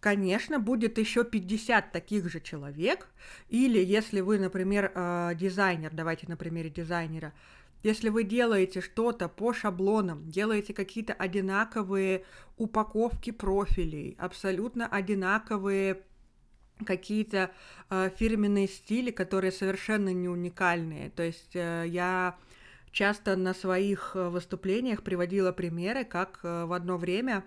конечно, 0.00 0.58
будет 0.58 0.98
еще 0.98 1.24
50 1.24 1.92
таких 1.92 2.28
же 2.28 2.40
человек. 2.40 3.06
Или 3.48 3.78
если 3.78 4.20
вы, 4.20 4.40
например, 4.40 4.90
э, 4.92 5.32
дизайнер, 5.36 5.90
давайте 5.92 6.26
на 6.26 6.36
примере 6.36 6.70
дизайнера, 6.70 7.32
если 7.82 8.08
вы 8.08 8.24
делаете 8.24 8.80
что-то 8.80 9.28
по 9.28 9.52
шаблонам, 9.52 10.30
делаете 10.30 10.74
какие-то 10.74 11.12
одинаковые 11.12 12.24
упаковки 12.56 13.30
профилей, 13.30 14.16
абсолютно 14.18 14.86
одинаковые 14.86 16.02
какие-то 16.84 17.50
э, 17.90 18.10
фирменные 18.16 18.68
стили, 18.68 19.10
которые 19.10 19.52
совершенно 19.52 20.12
не 20.12 20.28
уникальные. 20.28 21.10
То 21.10 21.22
есть 21.22 21.54
э, 21.54 21.84
я 21.86 22.36
часто 22.92 23.36
на 23.36 23.54
своих 23.54 24.12
э, 24.14 24.28
выступлениях 24.28 25.02
приводила 25.02 25.52
примеры, 25.52 26.04
как 26.04 26.40
э, 26.42 26.64
в 26.64 26.72
одно 26.72 26.98
время 26.98 27.44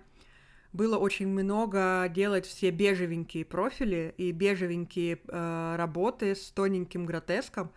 было 0.72 0.98
очень 0.98 1.28
много 1.28 2.06
делать 2.10 2.44
все 2.44 2.70
бежевенькие 2.70 3.44
профили 3.44 4.14
и 4.18 4.32
бежевенькие 4.32 5.18
э, 5.26 5.76
работы 5.76 6.34
с 6.34 6.50
тоненьким 6.50 7.06
гротеском. 7.06 7.72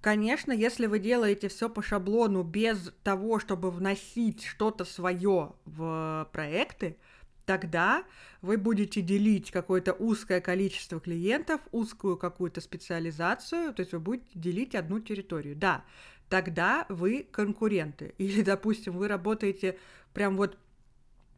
Конечно, 0.00 0.52
если 0.52 0.86
вы 0.86 0.98
делаете 0.98 1.48
все 1.48 1.68
по 1.68 1.82
шаблону 1.82 2.42
без 2.42 2.92
того, 3.02 3.40
чтобы 3.40 3.70
вносить 3.70 4.44
что-то 4.44 4.84
свое 4.84 5.54
в 5.64 6.28
проекты, 6.32 6.96
тогда 7.44 8.04
вы 8.42 8.56
будете 8.56 9.00
делить 9.00 9.50
какое-то 9.50 9.92
узкое 9.92 10.40
количество 10.40 11.00
клиентов, 11.00 11.60
узкую 11.72 12.16
какую-то 12.16 12.60
специализацию, 12.60 13.72
то 13.72 13.80
есть 13.80 13.92
вы 13.92 14.00
будете 14.00 14.28
делить 14.34 14.74
одну 14.74 15.00
территорию. 15.00 15.56
Да, 15.56 15.84
тогда 16.28 16.86
вы 16.88 17.26
конкуренты. 17.30 18.14
Или, 18.18 18.42
допустим, 18.42 18.96
вы 18.96 19.08
работаете 19.08 19.78
прям 20.12 20.36
вот 20.36 20.56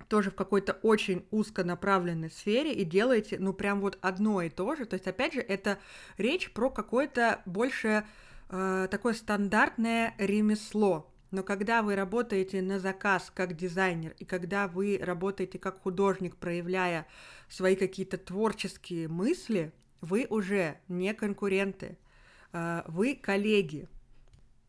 тоже 0.09 0.31
в 0.31 0.35
какой-то 0.35 0.73
очень 0.83 1.27
узконаправленной 1.31 2.31
сфере 2.31 2.73
и 2.73 2.85
делаете, 2.85 3.37
ну, 3.39 3.53
прям 3.53 3.81
вот 3.81 3.99
одно 4.01 4.41
и 4.41 4.49
то 4.49 4.75
же. 4.75 4.87
То 4.87 4.95
есть, 4.95 5.07
опять 5.07 5.35
же, 5.35 5.41
это 5.41 5.79
речь 6.17 6.51
про 6.53 6.71
какое-то 6.71 7.43
больше 7.45 8.07
э, 8.49 8.89
такое 8.91 9.15
стандартное 9.15 10.15
ремесло. 10.19 11.11
Но 11.31 11.43
когда 11.43 11.83
вы 11.83 11.95
работаете 11.95 12.63
на 12.63 12.79
заказ 12.79 13.31
как 13.35 13.55
дизайнер, 13.55 14.15
и 14.19 14.25
когда 14.25 14.67
вы 14.67 14.99
работаете 15.01 15.59
как 15.59 15.83
художник, 15.83 16.37
проявляя 16.37 17.07
свои 17.49 17.77
какие-то 17.77 18.17
творческие 18.17 19.09
мысли, 19.09 19.73
вы 20.01 20.27
уже 20.31 20.79
не 20.89 21.13
конкуренты, 21.13 21.99
э, 22.53 22.83
вы 22.87 23.15
коллеги. 23.15 23.89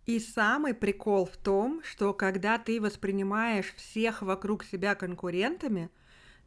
И 0.06 0.20
самый 0.20 0.74
прикол 0.74 1.26
в 1.26 1.38
том, 1.38 1.82
что 1.84 2.14
когда 2.14 2.58
ты 2.58 2.82
воспринимаешь 2.82 3.74
всех 3.76 4.22
вокруг 4.22 4.64
себя 4.64 4.96
конкурентами, 4.96 5.90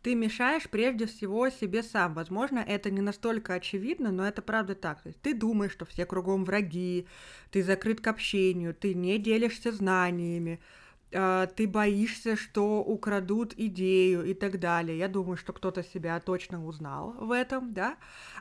ты 0.02 0.14
мешаешь 0.14 0.68
прежде 0.68 1.06
всего 1.06 1.48
себе 1.48 1.82
сам. 1.82 2.14
Возможно, 2.14 2.58
это 2.58 2.90
не 2.90 3.00
настолько 3.00 3.54
очевидно, 3.54 4.10
но 4.10 4.26
это 4.26 4.42
правда 4.42 4.74
так. 4.74 5.02
То 5.02 5.08
есть 5.08 5.20
ты 5.20 5.32
думаешь, 5.34 5.72
что 5.72 5.84
все 5.84 6.06
кругом 6.06 6.44
враги, 6.44 7.06
ты 7.50 7.62
закрыт 7.62 8.00
к 8.00 8.06
общению, 8.08 8.74
ты 8.74 8.94
не 8.94 9.18
делишься 9.18 9.70
знаниями, 9.70 10.60
а, 11.14 11.46
ты 11.46 11.68
боишься, 11.68 12.36
что 12.36 12.82
украдут 12.82 13.54
идею 13.56 14.24
и 14.24 14.34
так 14.34 14.58
далее. 14.58 14.98
Я 14.98 15.08
думаю, 15.08 15.36
что 15.36 15.52
кто-то 15.52 15.84
себя 15.84 16.18
точно 16.18 16.66
узнал 16.66 17.12
в 17.12 17.30
этом, 17.30 17.72
да. 17.72 17.96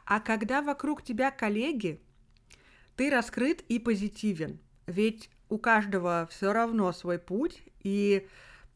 А 0.06 0.20
когда 0.20 0.62
вокруг 0.62 1.04
тебя 1.04 1.30
коллеги, 1.30 2.02
ты 2.96 3.10
раскрыт 3.10 3.62
и 3.68 3.78
позитивен. 3.78 4.60
Ведь 4.88 5.30
у 5.50 5.58
каждого 5.58 6.28
все 6.32 6.54
равно 6.54 6.92
свой 6.92 7.20
путь, 7.20 7.62
и 7.84 8.28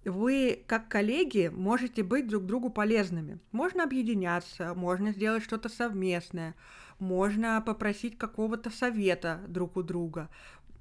вы, 0.06 0.64
как 0.68 0.88
коллеги, 0.88 1.52
можете 1.54 2.04
быть 2.04 2.28
друг 2.28 2.46
другу 2.46 2.70
полезными. 2.70 3.40
Можно 3.52 3.84
объединяться, 3.84 4.74
можно 4.74 5.12
сделать 5.12 5.44
что-то 5.44 5.70
совместное, 5.70 6.56
можно 7.00 7.62
попросить 7.66 8.18
какого-то 8.18 8.70
совета 8.70 9.42
друг 9.48 9.78
у 9.78 9.84
друга, 9.84 10.30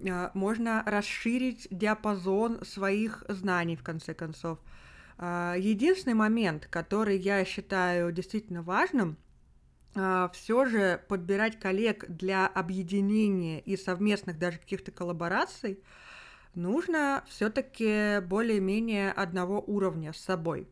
а, 0.06 0.30
можно 0.34 0.82
расширить 0.87 1.66
диапазон 1.70 2.64
своих 2.64 3.24
знаний, 3.28 3.76
в 3.76 3.82
конце 3.82 4.14
концов. 4.14 4.58
А, 5.16 5.54
единственный 5.56 6.14
момент, 6.14 6.66
который 6.66 7.18
я 7.18 7.44
считаю 7.44 8.12
действительно 8.12 8.62
важным, 8.62 9.16
а, 9.96 10.28
все 10.32 10.64
же 10.64 11.00
подбирать 11.08 11.58
коллег 11.58 12.04
для 12.08 12.46
объединения 12.46 13.60
и 13.60 13.76
совместных 13.76 14.38
даже 14.38 14.58
каких-то 14.58 14.90
коллабораций 14.90 15.80
нужно 16.56 17.24
все-таки 17.28 18.20
более-менее 18.20 19.12
одного 19.12 19.60
уровня 19.60 20.12
с 20.12 20.18
собой. 20.18 20.68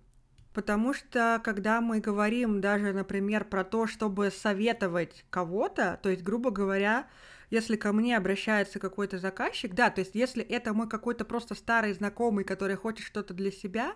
Потому 0.53 0.93
что, 0.93 1.41
когда 1.43 1.81
мы 1.81 2.01
говорим 2.01 2.61
даже, 2.61 2.93
например, 2.93 3.45
про 3.45 3.65
то, 3.65 3.87
чтобы 3.87 4.31
советовать 4.31 5.25
кого-то, 5.31 5.99
то 6.03 6.11
есть, 6.11 6.23
грубо 6.23 6.51
говоря, 6.51 7.09
если 7.51 7.77
ко 7.77 7.93
мне 7.93 8.17
обращается 8.17 8.79
какой-то 8.79 9.19
заказчик, 9.19 9.75
да, 9.75 9.91
то 9.91 10.01
есть 10.01 10.15
если 10.15 10.43
это 10.43 10.75
мой 10.75 10.89
какой-то 10.89 11.25
просто 11.25 11.55
старый 11.55 11.93
знакомый, 11.95 12.45
который 12.45 12.77
хочет 12.77 13.07
что-то 13.07 13.35
для 13.35 13.51
себя, 13.51 13.93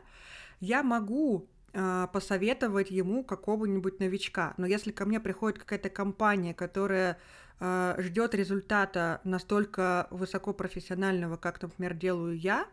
я 0.61 0.83
могу 0.83 1.49
э, 1.77 2.09
посоветовать 2.12 2.91
ему 2.91 3.23
какого-нибудь 3.23 4.01
новичка. 4.01 4.55
Но 4.57 4.67
если 4.67 4.93
ко 4.93 5.05
мне 5.05 5.21
приходит 5.21 5.59
какая-то 5.59 5.91
компания, 5.91 6.55
которая 6.55 7.19
э, 7.61 7.95
ждет 7.99 8.35
результата 8.35 9.21
настолько 9.25 10.09
высокопрофессионального, 10.11 11.37
как, 11.37 11.61
например, 11.61 11.93
делаю 11.93 12.39
я, 12.39 12.67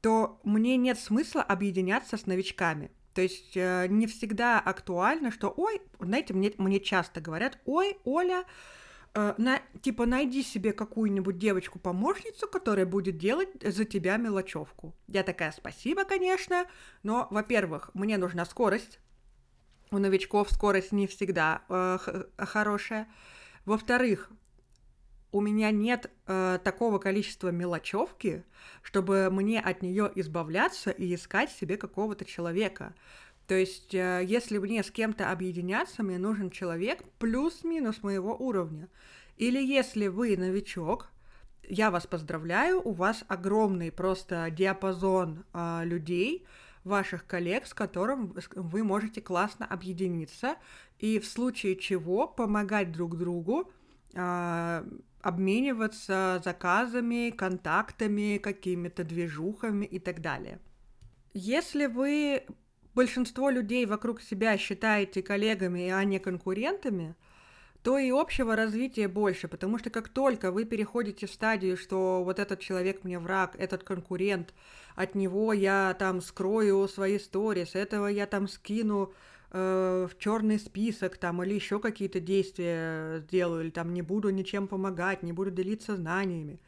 то 0.00 0.40
мне 0.44 0.76
нет 0.76 0.98
смысла 0.98 1.42
объединяться 1.42 2.16
с 2.16 2.26
новичками. 2.26 2.90
То 3.14 3.22
есть 3.22 3.56
э, 3.56 3.86
не 3.88 4.06
всегда 4.06 4.60
актуально, 4.60 5.32
что, 5.32 5.52
ой, 5.56 5.82
знаете, 5.98 6.32
мне, 6.32 6.52
мне 6.58 6.80
часто 6.80 7.20
говорят, 7.20 7.58
ой, 7.64 7.98
Оля, 8.04 8.44
на, 9.14 9.60
типа, 9.82 10.06
найди 10.06 10.42
себе 10.42 10.72
какую-нибудь 10.72 11.38
девочку-помощницу, 11.38 12.48
которая 12.48 12.86
будет 12.86 13.18
делать 13.18 13.50
за 13.62 13.84
тебя 13.84 14.16
мелочевку. 14.16 14.94
Я 15.06 15.22
такая, 15.22 15.52
спасибо, 15.52 16.04
конечно, 16.04 16.66
но, 17.02 17.28
во-первых, 17.30 17.90
мне 17.94 18.16
нужна 18.16 18.44
скорость. 18.44 19.00
У 19.90 19.98
новичков 19.98 20.50
скорость 20.50 20.92
не 20.92 21.06
всегда 21.06 21.62
э, 21.68 21.98
хорошая. 22.38 23.06
Во-вторых, 23.66 24.30
у 25.32 25.40
меня 25.40 25.70
нет 25.70 26.10
э, 26.26 26.58
такого 26.62 26.98
количества 26.98 27.48
мелочевки, 27.48 28.44
чтобы 28.82 29.30
мне 29.30 29.60
от 29.60 29.82
нее 29.82 30.10
избавляться 30.14 30.90
и 30.90 31.14
искать 31.14 31.50
себе 31.50 31.76
какого-то 31.78 32.24
человека. 32.24 32.94
То 33.46 33.54
есть, 33.54 33.94
э, 33.94 34.22
если 34.24 34.58
мне 34.58 34.82
с 34.82 34.90
кем-то 34.90 35.30
объединяться, 35.30 36.02
мне 36.02 36.18
нужен 36.18 36.50
человек 36.50 37.02
плюс-минус 37.18 38.02
моего 38.02 38.36
уровня. 38.36 38.88
Или 39.36 39.62
если 39.62 40.06
вы 40.06 40.36
новичок, 40.36 41.10
я 41.68 41.90
вас 41.90 42.06
поздравляю, 42.06 42.80
у 42.86 42.92
вас 42.92 43.24
огромный 43.28 43.90
просто 43.90 44.48
диапазон 44.50 45.44
э, 45.52 45.82
людей, 45.84 46.46
ваших 46.84 47.26
коллег, 47.26 47.66
с 47.66 47.74
которым 47.74 48.34
вы 48.54 48.82
можете 48.82 49.20
классно 49.20 49.66
объединиться 49.66 50.56
и 50.98 51.18
в 51.18 51.26
случае 51.26 51.76
чего 51.76 52.26
помогать 52.26 52.92
друг 52.92 53.16
другу, 53.16 53.70
э, 54.14 54.84
обмениваться 55.20 56.42
заказами, 56.44 57.30
контактами, 57.30 58.38
какими-то 58.38 59.04
движухами 59.04 59.86
и 59.86 59.98
так 59.98 60.20
далее. 60.20 60.58
Если 61.34 61.86
вы 61.86 62.44
большинство 62.94 63.50
людей 63.50 63.86
вокруг 63.86 64.20
себя 64.20 64.56
считаете 64.58 65.22
коллегами, 65.22 65.90
а 65.90 66.04
не 66.04 66.18
конкурентами, 66.18 67.14
то 67.82 67.98
и 67.98 68.10
общего 68.10 68.54
развития 68.54 69.08
больше, 69.08 69.48
потому 69.48 69.78
что 69.78 69.90
как 69.90 70.08
только 70.08 70.52
вы 70.52 70.64
переходите 70.64 71.26
в 71.26 71.32
стадию, 71.32 71.76
что 71.76 72.22
вот 72.22 72.38
этот 72.38 72.60
человек 72.60 73.02
мне 73.02 73.18
враг, 73.18 73.56
этот 73.58 73.82
конкурент, 73.82 74.54
от 74.94 75.14
него 75.14 75.52
я 75.52 75.96
там 75.98 76.20
скрою 76.20 76.86
свои 76.86 77.18
сторис, 77.18 77.74
этого 77.74 78.06
я 78.06 78.26
там 78.26 78.46
скину 78.46 79.12
э, 79.50 80.08
в 80.08 80.18
черный 80.18 80.60
список 80.60 81.16
там 81.16 81.42
или 81.42 81.54
еще 81.54 81.80
какие-то 81.80 82.20
действия 82.20 83.20
сделаю, 83.20 83.64
или 83.64 83.70
там 83.70 83.92
не 83.92 84.02
буду 84.02 84.30
ничем 84.30 84.68
помогать, 84.68 85.24
не 85.24 85.32
буду 85.32 85.50
делиться 85.50 85.96
знаниями. 85.96 86.60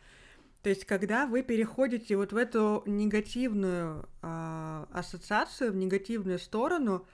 То 0.65 0.71
есть, 0.71 0.87
когда 0.87 1.27
вы 1.27 1.43
переходите 1.43 2.17
вот 2.17 2.33
в 2.33 2.39
эту 2.39 2.83
негативную 2.87 4.09
э, 4.23 4.87
ассоциацию, 4.93 5.73
в 5.73 5.77
негативную 5.77 6.39
сторону, 6.39 7.07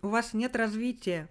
у 0.00 0.08
вас 0.08 0.32
нет 0.32 0.56
развития. 0.56 1.28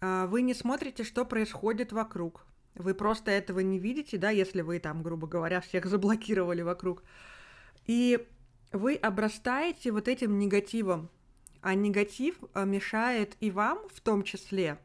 Э, 0.00 0.24
вы 0.26 0.40
не 0.40 0.54
смотрите, 0.54 1.04
что 1.04 1.26
происходит 1.26 1.92
вокруг. 1.92 2.46
Вы 2.76 2.94
просто 2.94 3.30
этого 3.30 3.60
не 3.60 3.78
видите, 3.78 4.16
да, 4.16 4.30
если 4.30 4.62
вы 4.62 4.78
там, 4.78 5.02
грубо 5.02 5.26
говоря, 5.26 5.60
всех 5.60 5.84
заблокировали 5.84 6.62
вокруг. 6.62 7.02
И 7.84 8.26
вы 8.72 8.94
обрастаете 8.94 9.92
вот 9.92 10.08
этим 10.08 10.38
негативом. 10.38 11.10
А 11.60 11.74
негатив 11.74 12.36
а, 12.54 12.64
мешает 12.64 13.36
и 13.40 13.50
вам 13.50 13.86
в 13.92 14.00
том 14.00 14.22
числе, 14.22 14.78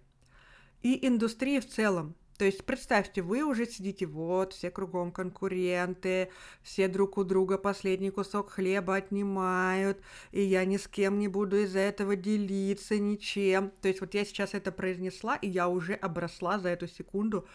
и 0.81 1.08
индустрии 1.08 1.62
в 1.62 1.69
целом. 1.69 2.15
То 2.38 2.43
есть 2.43 2.65
представьте, 2.65 3.21
вы 3.21 3.43
уже 3.43 3.65
сидите, 3.65 4.06
вот, 4.06 4.52
все 4.52 4.69
кругом 4.69 5.12
конкуренты, 5.12 6.30
все 6.62 6.89
друг 6.89 7.17
у 7.17 7.24
друга 7.24 7.58
последний 7.58 8.10
кусок 8.10 8.52
хлеба 8.52 8.95
отнимают, 8.95 10.02
и 10.32 10.41
я 10.41 10.65
ни 10.65 10.76
с 10.76 10.88
кем 10.88 11.17
не 11.17 11.30
буду 11.30 11.58
из-за 11.62 11.80
этого 11.80 12.17
делиться 12.17 13.00
ничем. 13.00 13.71
То 13.82 13.88
есть 13.88 14.02
вот 14.02 14.13
я 14.13 14.26
сейчас 14.26 14.54
это 14.54 14.74
произнесла, 14.74 15.38
и 15.38 15.48
я 15.48 15.69
уже 15.69 15.93
обросла 15.93 16.60
за 16.60 16.69
эту 16.69 16.88
секунду 16.88 17.48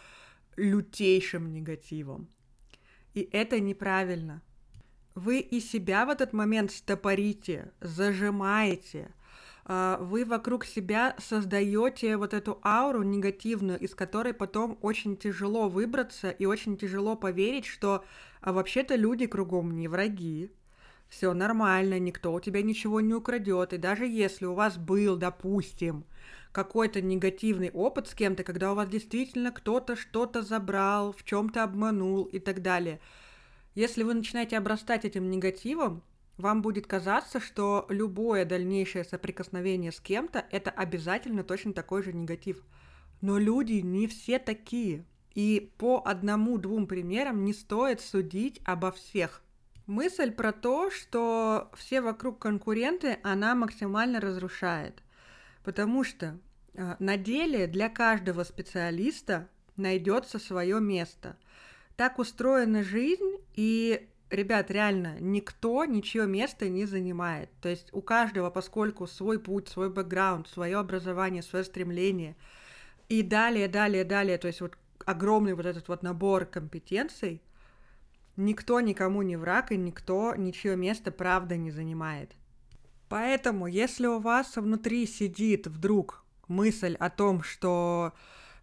лютейшим 0.57 1.53
негативом. 1.53 2.29
И 3.12 3.29
это 3.33 3.61
неправильно. 3.61 4.40
Вы 5.14 5.40
и 5.40 5.61
себя 5.61 6.07
в 6.07 6.09
этот 6.09 6.33
момент 6.33 6.71
стопорите, 6.71 7.73
зажимаете, 7.81 9.12
вы 10.01 10.25
вокруг 10.25 10.65
себя 10.65 11.15
создаете 11.19 12.17
вот 12.17 12.35
эту 12.35 12.61
ауру 12.65 13.03
негативную, 13.05 13.79
из 13.79 13.95
которой 13.95 14.35
потом 14.35 14.79
очень 14.83 15.17
тяжело 15.17 15.69
выбраться 15.69 16.31
и 16.31 16.45
очень 16.45 16.77
тяжело 16.77 17.15
поверить, 17.15 17.67
что 17.67 18.05
а 18.41 18.53
вообще-то 18.53 18.97
люди 18.97 19.27
кругом 19.27 19.77
не 19.77 19.87
враги, 19.87 20.51
все 21.09 21.35
нормально, 21.35 21.99
никто 21.99 22.33
у 22.33 22.41
тебя 22.41 22.63
ничего 22.63 23.01
не 23.01 23.15
украдет. 23.15 23.73
И 23.73 23.79
даже 23.79 24.07
если 24.07 24.47
у 24.47 24.55
вас 24.55 24.79
был, 24.79 25.17
допустим, 25.17 26.05
какой-то 26.53 27.01
негативный 27.01 27.71
опыт 27.71 28.09
с 28.09 28.15
кем-то, 28.15 28.45
когда 28.45 28.73
у 28.73 28.75
вас 28.75 28.89
действительно 28.89 29.51
кто-то 29.53 29.97
что-то 29.97 30.43
забрал, 30.43 31.13
в 31.13 31.25
чем-то 31.25 31.65
обманул 31.65 32.25
и 32.25 32.39
так 32.39 32.63
далее, 32.63 33.01
если 33.75 34.03
вы 34.03 34.15
начинаете 34.15 34.57
обрастать 34.57 35.05
этим 35.05 35.31
негативом, 35.31 36.03
вам 36.40 36.62
будет 36.62 36.87
казаться, 36.87 37.40
что 37.40 37.87
любое 37.88 38.44
дальнейшее 38.44 39.05
соприкосновение 39.05 39.92
с 39.92 40.00
кем-то– 40.00 40.44
это 40.50 40.70
обязательно 40.70 41.44
точно 41.44 41.72
такой 41.72 42.03
же 42.03 42.12
негатив. 42.12 42.62
Но 43.20 43.38
люди 43.38 43.74
не 43.74 44.07
все 44.07 44.38
такие. 44.38 45.05
И 45.35 45.72
по 45.79 46.03
одному-двум 46.05 46.87
примерам 46.87 47.44
не 47.44 47.53
стоит 47.53 48.00
судить 48.00 48.61
обо 48.64 48.90
всех. 48.90 49.42
Мысль 49.87 50.31
про 50.31 50.53
то, 50.53 50.90
что 50.90 51.70
все 51.76 52.00
вокруг 52.00 52.38
конкуренты, 52.38 53.18
она 53.22 53.55
максимально 53.55 54.20
разрушает. 54.20 55.03
Потому 55.64 56.05
что 56.05 56.38
э, 56.74 56.96
на 56.98 57.16
деле 57.16 57.66
для 57.66 57.88
каждого 57.88 58.44
специалиста 58.44 59.48
найдется 59.76 60.38
свое 60.38 60.81
место. 60.81 61.37
Так 61.96 62.18
устроена 62.18 62.83
жизнь, 62.83 63.38
и 63.55 64.09
ребят, 64.31 64.71
реально, 64.71 65.16
никто 65.21 65.85
ничье 65.85 66.27
место 66.27 66.69
не 66.69 66.87
занимает. 66.87 67.51
То 67.61 67.69
есть 67.69 67.88
у 67.93 68.01
каждого, 68.01 68.51
поскольку 68.51 69.07
свой 69.07 69.38
путь, 69.38 69.69
свой 69.69 69.90
бэкграунд, 69.90 70.49
свое 70.49 70.79
образование, 70.79 71.43
свое 71.43 71.64
стремление. 71.64 72.37
И 73.09 73.23
далее, 73.23 73.69
далее, 73.69 74.05
далее, 74.05 74.38
то 74.38 74.47
есть 74.47 74.61
вот 74.61 74.77
огромный 75.05 75.55
вот 75.55 75.66
этот 75.66 75.88
вот 75.88 76.03
набор 76.03 76.45
компетенций, 76.45 77.43
никто 78.37 78.81
никому 78.81 79.23
не 79.23 79.37
враг, 79.37 79.73
и 79.73 79.77
никто 79.77 80.35
ничье 80.37 80.77
место 80.77 81.11
правда 81.11 81.57
не 81.57 81.71
занимает. 81.71 82.31
Поэтому, 83.09 83.66
если 83.66 84.07
у 84.07 84.21
вас 84.21 84.57
внутри 84.57 85.07
сидит 85.07 85.66
вдруг 85.66 86.25
мысль 86.47 86.97
о 87.01 87.11
том, 87.11 87.43
что 87.43 88.12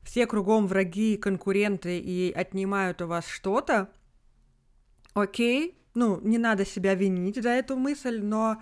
все 0.04 0.26
кругом 0.26 0.68
враги, 0.68 1.18
конкуренты 1.18 2.00
и 2.00 2.32
отнимают 2.32 3.02
у 3.02 3.08
вас 3.08 3.28
что-то, 3.28 3.90
окей, 5.18 5.78
ну, 5.94 6.20
не 6.22 6.38
надо 6.38 6.66
себя 6.66 6.94
винить 6.94 7.42
за 7.42 7.50
эту 7.50 7.76
мысль, 7.76 8.22
но 8.22 8.62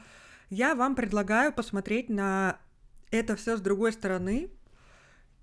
я 0.50 0.74
вам 0.74 0.96
предлагаю 0.96 1.52
посмотреть 1.52 2.10
на 2.10 2.60
это 3.12 3.36
все 3.36 3.58
с 3.58 3.62
другой 3.62 3.92
стороны 3.92 4.50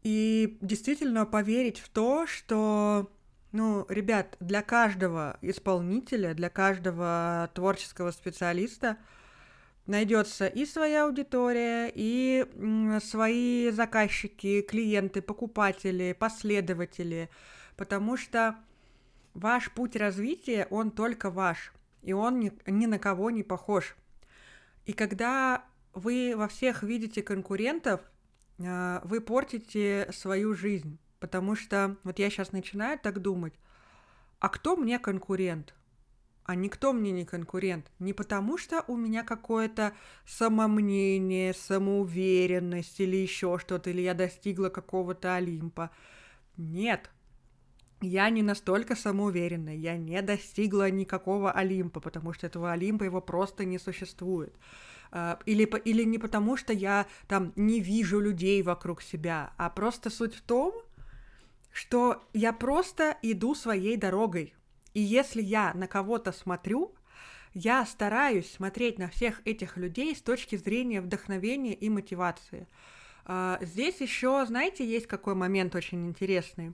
и 0.02 0.58
действительно 0.60 1.26
поверить 1.26 1.78
в 1.78 1.88
то, 1.90 2.26
что, 2.26 3.12
ну, 3.52 3.84
ребят, 3.88 4.36
для 4.40 4.62
каждого 4.62 5.38
исполнителя, 5.42 6.34
для 6.34 6.48
каждого 6.48 7.50
творческого 7.54 8.10
специалиста 8.10 8.96
найдется 9.86 10.46
и 10.46 10.64
своя 10.64 11.04
аудитория, 11.04 11.92
и 11.94 12.46
свои 13.04 13.70
заказчики, 13.70 14.62
клиенты, 14.62 15.20
покупатели, 15.20 16.16
последователи, 16.18 17.28
потому 17.76 18.16
что 18.16 18.56
Ваш 19.34 19.70
путь 19.72 19.96
развития, 19.96 20.66
он 20.70 20.90
только 20.90 21.30
ваш, 21.30 21.72
и 22.02 22.12
он 22.12 22.40
ни, 22.40 22.52
ни 22.66 22.86
на 22.86 22.98
кого 22.98 23.30
не 23.30 23.42
похож. 23.42 23.96
И 24.84 24.92
когда 24.92 25.64
вы 25.94 26.34
во 26.36 26.48
всех 26.48 26.82
видите 26.82 27.22
конкурентов, 27.22 28.00
а, 28.58 29.00
вы 29.04 29.20
портите 29.20 30.08
свою 30.12 30.54
жизнь, 30.54 30.98
потому 31.20 31.54
что 31.54 31.96
вот 32.04 32.18
я 32.18 32.30
сейчас 32.30 32.52
начинаю 32.52 32.98
так 32.98 33.20
думать, 33.20 33.54
а 34.38 34.48
кто 34.48 34.76
мне 34.76 34.98
конкурент? 34.98 35.74
А 36.44 36.56
никто 36.56 36.92
мне 36.92 37.12
не 37.12 37.24
конкурент. 37.24 37.90
Не 38.00 38.12
потому, 38.12 38.58
что 38.58 38.84
у 38.88 38.96
меня 38.96 39.22
какое-то 39.22 39.92
самомнение, 40.26 41.54
самоуверенность 41.54 42.98
или 42.98 43.16
еще 43.16 43.58
что-то, 43.60 43.90
или 43.90 44.00
я 44.00 44.14
достигла 44.14 44.68
какого-то 44.68 45.36
Олимпа. 45.36 45.90
Нет, 46.56 47.10
я 48.02 48.30
не 48.30 48.42
настолько 48.42 48.96
самоуверенная, 48.96 49.76
я 49.76 49.96
не 49.96 50.20
достигла 50.22 50.90
никакого 50.90 51.52
Олимпа, 51.52 52.00
потому 52.00 52.32
что 52.32 52.46
этого 52.46 52.72
Олимпа 52.72 53.04
его 53.04 53.20
просто 53.20 53.64
не 53.64 53.78
существует. 53.78 54.54
А, 55.10 55.38
или, 55.46 55.64
или 55.84 56.04
не 56.04 56.18
потому, 56.18 56.56
что 56.56 56.72
я 56.72 57.06
там 57.28 57.52
не 57.56 57.80
вижу 57.80 58.18
людей 58.18 58.62
вокруг 58.62 59.02
себя, 59.02 59.52
а 59.56 59.68
просто 59.70 60.10
суть 60.10 60.34
в 60.34 60.42
том, 60.42 60.72
что 61.70 62.22
я 62.32 62.52
просто 62.52 63.16
иду 63.22 63.54
своей 63.54 63.96
дорогой. 63.96 64.54
И 64.94 65.00
если 65.00 65.42
я 65.42 65.72
на 65.74 65.86
кого-то 65.86 66.32
смотрю, 66.32 66.94
я 67.54 67.84
стараюсь 67.84 68.50
смотреть 68.50 68.98
на 68.98 69.08
всех 69.08 69.42
этих 69.44 69.76
людей 69.76 70.16
с 70.16 70.22
точки 70.22 70.56
зрения 70.56 71.00
вдохновения 71.00 71.74
и 71.74 71.90
мотивации. 71.90 72.66
А, 73.24 73.58
здесь 73.60 74.00
еще, 74.00 74.44
знаете, 74.46 74.86
есть 74.86 75.06
какой 75.06 75.34
момент 75.34 75.74
очень 75.74 76.06
интересный. 76.06 76.72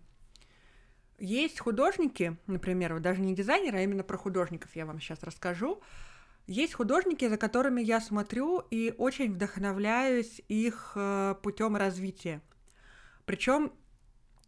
Есть 1.18 1.58
художники, 1.58 2.36
например, 2.46 2.94
вот 2.94 3.02
даже 3.02 3.20
не 3.20 3.34
дизайнеры, 3.34 3.78
а 3.78 3.82
именно 3.82 4.04
про 4.04 4.16
художников 4.16 4.70
я 4.74 4.86
вам 4.86 5.00
сейчас 5.00 5.22
расскажу. 5.22 5.80
Есть 6.46 6.74
художники, 6.74 7.28
за 7.28 7.36
которыми 7.36 7.82
я 7.82 8.00
смотрю 8.00 8.60
и 8.70 8.94
очень 8.96 9.34
вдохновляюсь 9.34 10.40
их 10.48 10.92
э, 10.94 11.34
путем 11.42 11.76
развития. 11.76 12.40
Причем 13.26 13.72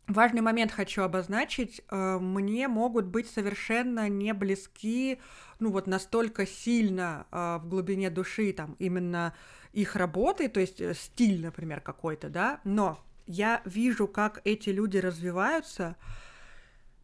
важный 0.07 0.41
момент 0.41 0.73
хочу 0.73 1.03
обозначить. 1.03 1.83
Э, 1.91 2.19
мне 2.19 2.69
могут 2.69 3.07
быть 3.07 3.29
совершенно 3.29 4.09
не 4.09 4.33
близки, 4.33 5.21
ну 5.59 5.71
вот 5.73 5.89
настолько 5.89 6.47
сильно 6.47 7.27
э, 7.33 7.59
в 7.61 7.69
глубине 7.69 8.11
души 8.11 8.53
там 8.53 8.77
именно 8.79 9.35
их 9.73 9.97
работы, 9.97 10.49
то 10.49 10.61
есть 10.61 10.81
стиль, 10.97 11.43
например, 11.43 11.81
какой-то, 11.81 12.29
да, 12.29 12.61
но 12.65 12.99
я 13.27 13.61
вижу, 13.65 14.09
как 14.09 14.41
эти 14.45 14.71
люди 14.71 14.99
развиваются, 14.99 15.97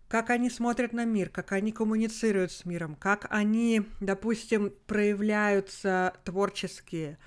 как 0.08 0.30
они 0.30 0.50
смотрят 0.50 0.92
на 0.92 1.04
мир, 1.04 1.28
как 1.30 1.52
они 1.52 1.72
коммуницируют 1.72 2.52
с 2.52 2.64
миром, 2.64 2.94
как 2.94 3.26
они, 3.30 3.82
допустим, 4.00 4.72
проявляются 4.86 6.14
творческие, 6.24 7.18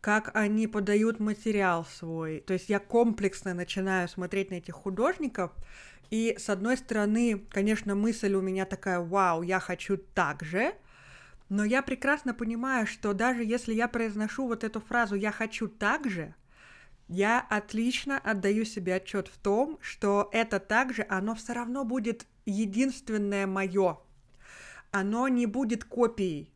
как 0.00 0.30
они 0.34 0.66
подают 0.66 1.20
материал 1.20 1.84
свой. 1.84 2.40
То 2.40 2.52
есть 2.52 2.68
я 2.68 2.78
комплексно 2.78 3.52
начинаю 3.54 4.08
смотреть 4.08 4.50
на 4.50 4.54
этих 4.54 4.74
художников, 4.74 5.52
и 6.10 6.36
с 6.38 6.48
одной 6.48 6.76
стороны, 6.76 7.46
конечно, 7.50 7.94
мысль 7.94 8.34
у 8.34 8.40
меня 8.40 8.64
такая, 8.64 9.00
вау, 9.00 9.42
я 9.42 9.60
хочу 9.60 9.96
так 9.96 10.42
же, 10.42 10.74
но 11.48 11.64
я 11.64 11.82
прекрасно 11.82 12.32
понимаю, 12.32 12.86
что 12.86 13.12
даже 13.12 13.44
если 13.44 13.74
я 13.74 13.88
произношу 13.88 14.46
вот 14.46 14.62
эту 14.62 14.80
фразу 14.80 15.16
«я 15.16 15.32
хочу 15.32 15.66
так 15.66 16.08
же», 16.08 16.34
я 17.10 17.40
отлично 17.40 18.18
отдаю 18.18 18.64
себе 18.64 18.94
отчет 18.94 19.26
в 19.26 19.36
том, 19.38 19.78
что 19.80 20.28
это 20.32 20.60
также, 20.60 21.04
оно 21.08 21.34
все 21.34 21.54
равно 21.54 21.84
будет 21.84 22.24
единственное 22.46 23.48
мое. 23.48 23.98
Оно 24.92 25.26
не 25.26 25.46
будет 25.46 25.84
копией. 25.84 26.52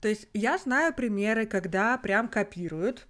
То 0.00 0.06
есть 0.06 0.28
я 0.32 0.58
знаю 0.58 0.94
примеры, 0.94 1.44
когда 1.44 1.98
прям 1.98 2.28
копируют, 2.28 3.08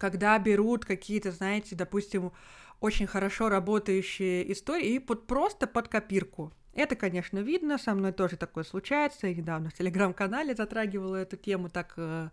когда 0.00 0.36
берут 0.40 0.84
какие-то, 0.84 1.30
знаете, 1.30 1.76
допустим, 1.76 2.32
очень 2.80 3.06
хорошо 3.06 3.48
работающие 3.48 4.52
истории 4.52 4.94
и 4.94 4.98
под, 4.98 5.28
просто 5.28 5.68
под 5.68 5.86
копирку. 5.86 6.52
Это, 6.74 6.96
конечно, 6.96 7.38
видно, 7.38 7.78
со 7.78 7.94
мной 7.94 8.10
тоже 8.12 8.36
такое 8.36 8.64
случается. 8.64 9.28
Я 9.28 9.34
недавно 9.34 9.70
в 9.70 9.74
телеграм-канале 9.74 10.56
затрагивала 10.56 11.16
эту 11.16 11.36
тему 11.36 11.68
так 11.68 11.94
э, 11.96 12.30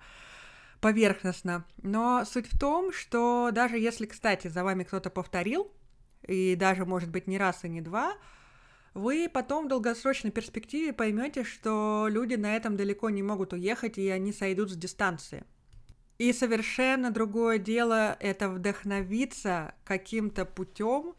поверхностно. 0.81 1.65
Но 1.81 2.23
суть 2.25 2.47
в 2.47 2.57
том, 2.59 2.91
что 2.91 3.49
даже 3.51 3.77
если, 3.77 4.05
кстати, 4.05 4.47
за 4.47 4.63
вами 4.63 4.83
кто-то 4.83 5.09
повторил, 5.09 5.71
и 6.27 6.55
даже, 6.55 6.85
может 6.85 7.09
быть, 7.09 7.27
не 7.27 7.37
раз 7.37 7.63
и 7.63 7.69
не 7.69 7.81
два, 7.81 8.15
вы 8.93 9.29
потом 9.31 9.65
в 9.65 9.69
долгосрочной 9.69 10.31
перспективе 10.31 10.91
поймете, 10.91 11.43
что 11.43 12.07
люди 12.09 12.35
на 12.35 12.55
этом 12.55 12.75
далеко 12.75 13.09
не 13.09 13.21
могут 13.21 13.53
уехать, 13.53 13.97
и 13.97 14.09
они 14.09 14.33
сойдут 14.33 14.71
с 14.71 14.75
дистанции. 14.75 15.43
И 16.17 16.33
совершенно 16.33 17.11
другое 17.11 17.59
дело 17.59 18.17
это 18.19 18.49
вдохновиться 18.49 19.75
каким-то 19.83 20.45
путем, 20.45 21.13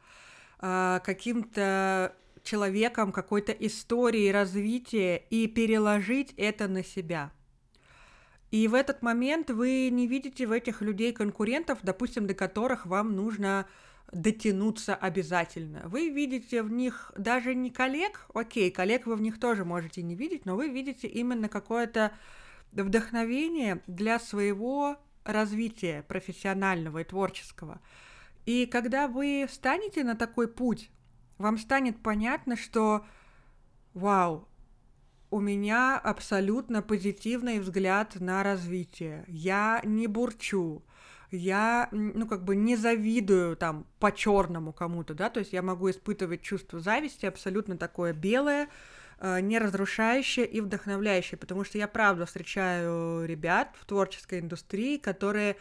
а, 0.59 0.99
каким-то 1.01 2.17
человеком, 2.43 3.13
какой-то 3.13 3.53
историей 3.53 4.33
развития 4.33 5.23
и 5.31 5.47
переложить 5.47 6.35
это 6.37 6.67
на 6.67 6.83
себя. 6.83 7.31
И 8.51 8.67
в 8.67 8.75
этот 8.75 9.03
момент 9.03 9.51
вы 9.51 9.91
не 9.91 10.07
видите 10.07 10.47
в 10.47 10.53
этих 10.53 10.81
людей 10.81 11.13
конкурентов, 11.13 11.79
допустим, 11.83 12.27
до 12.27 12.35
которых 12.35 12.87
вам 12.87 13.15
нужно 13.15 13.67
дотянуться 14.11 14.95
обязательно. 14.95 15.83
Вы 15.85 16.09
видите 16.09 16.63
в 16.63 16.71
них 16.71 17.13
даже 17.17 17.55
не 17.55 17.71
коллег, 17.71 18.27
окей, 18.33 18.71
коллег 18.71 19.07
вы 19.07 19.17
в 19.17 19.21
них 19.21 19.39
тоже 19.39 19.65
можете 19.65 20.03
не 20.03 20.15
видеть, 20.15 20.47
но 20.47 20.57
вы 20.57 20.69
видите 20.69 21.07
именно 21.09 21.49
какое-то 21.49 22.13
вдохновение 22.73 23.83
для 23.87 24.19
своего 24.19 24.97
развития 25.25 26.05
профессионального 26.09 27.01
и 27.01 27.05
творческого. 27.05 27.81
И 28.47 28.65
когда 28.65 29.09
вы 29.09 29.47
встанете 29.47 30.05
на 30.05 30.17
такой 30.17 30.49
путь, 30.49 30.91
вам 31.37 31.59
станет 31.59 32.03
понятно, 32.03 32.57
что 32.57 33.05
вау, 33.93 34.49
у 35.31 35.41
меня 35.41 35.99
абсолютно 35.99 36.83
позитивный 36.83 37.59
взгляд 37.59 38.17
на 38.21 38.43
развитие. 38.43 39.25
Я 39.29 39.81
не 39.85 40.07
бурчу, 40.07 40.83
я, 41.31 41.89
ну, 41.93 42.27
как 42.27 42.45
бы 42.45 42.57
не 42.57 42.77
завидую 42.77 43.57
там 43.57 43.87
по-черному 43.99 44.73
кому-то, 44.73 45.15
да, 45.15 45.29
то 45.29 45.41
есть 45.41 45.53
я 45.53 45.63
могу 45.63 45.91
испытывать 45.91 46.43
чувство 46.43 46.81
зависти 46.81 47.27
абсолютно 47.27 47.77
такое 47.77 48.13
белое, 48.15 48.69
э, 49.21 49.41
не 49.41 49.59
разрушающее 49.59 50.47
и 50.47 50.61
вдохновляющее, 50.61 51.37
потому 51.37 51.65
что 51.65 51.77
я 51.77 51.87
правда 51.89 52.25
встречаю 52.25 53.27
ребят 53.27 53.75
в 53.79 53.85
творческой 53.85 54.41
индустрии, 54.41 54.97
которые 54.97 55.57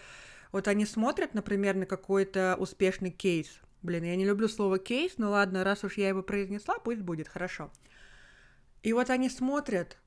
вот 0.54 0.70
они 0.70 0.86
смотрят, 0.86 1.34
например, 1.34 1.76
на 1.76 1.86
какой-то 1.86 2.56
успешный 2.58 3.12
кейс. 3.12 3.60
Блин, 3.82 4.06
я 4.06 4.16
не 4.16 4.26
люблю 4.26 4.48
слово 4.48 4.80
кейс, 4.80 5.18
но 5.18 5.32
ладно, 5.32 5.64
раз 5.64 5.84
уж 5.84 5.98
я 5.98 6.08
его 6.08 6.24
произнесла, 6.24 6.80
пусть 6.80 7.02
будет, 7.02 7.28
хорошо. 7.28 7.72
И 8.84 8.94
вот 8.94 9.10
они 9.10 9.30
смотрят 9.30 9.98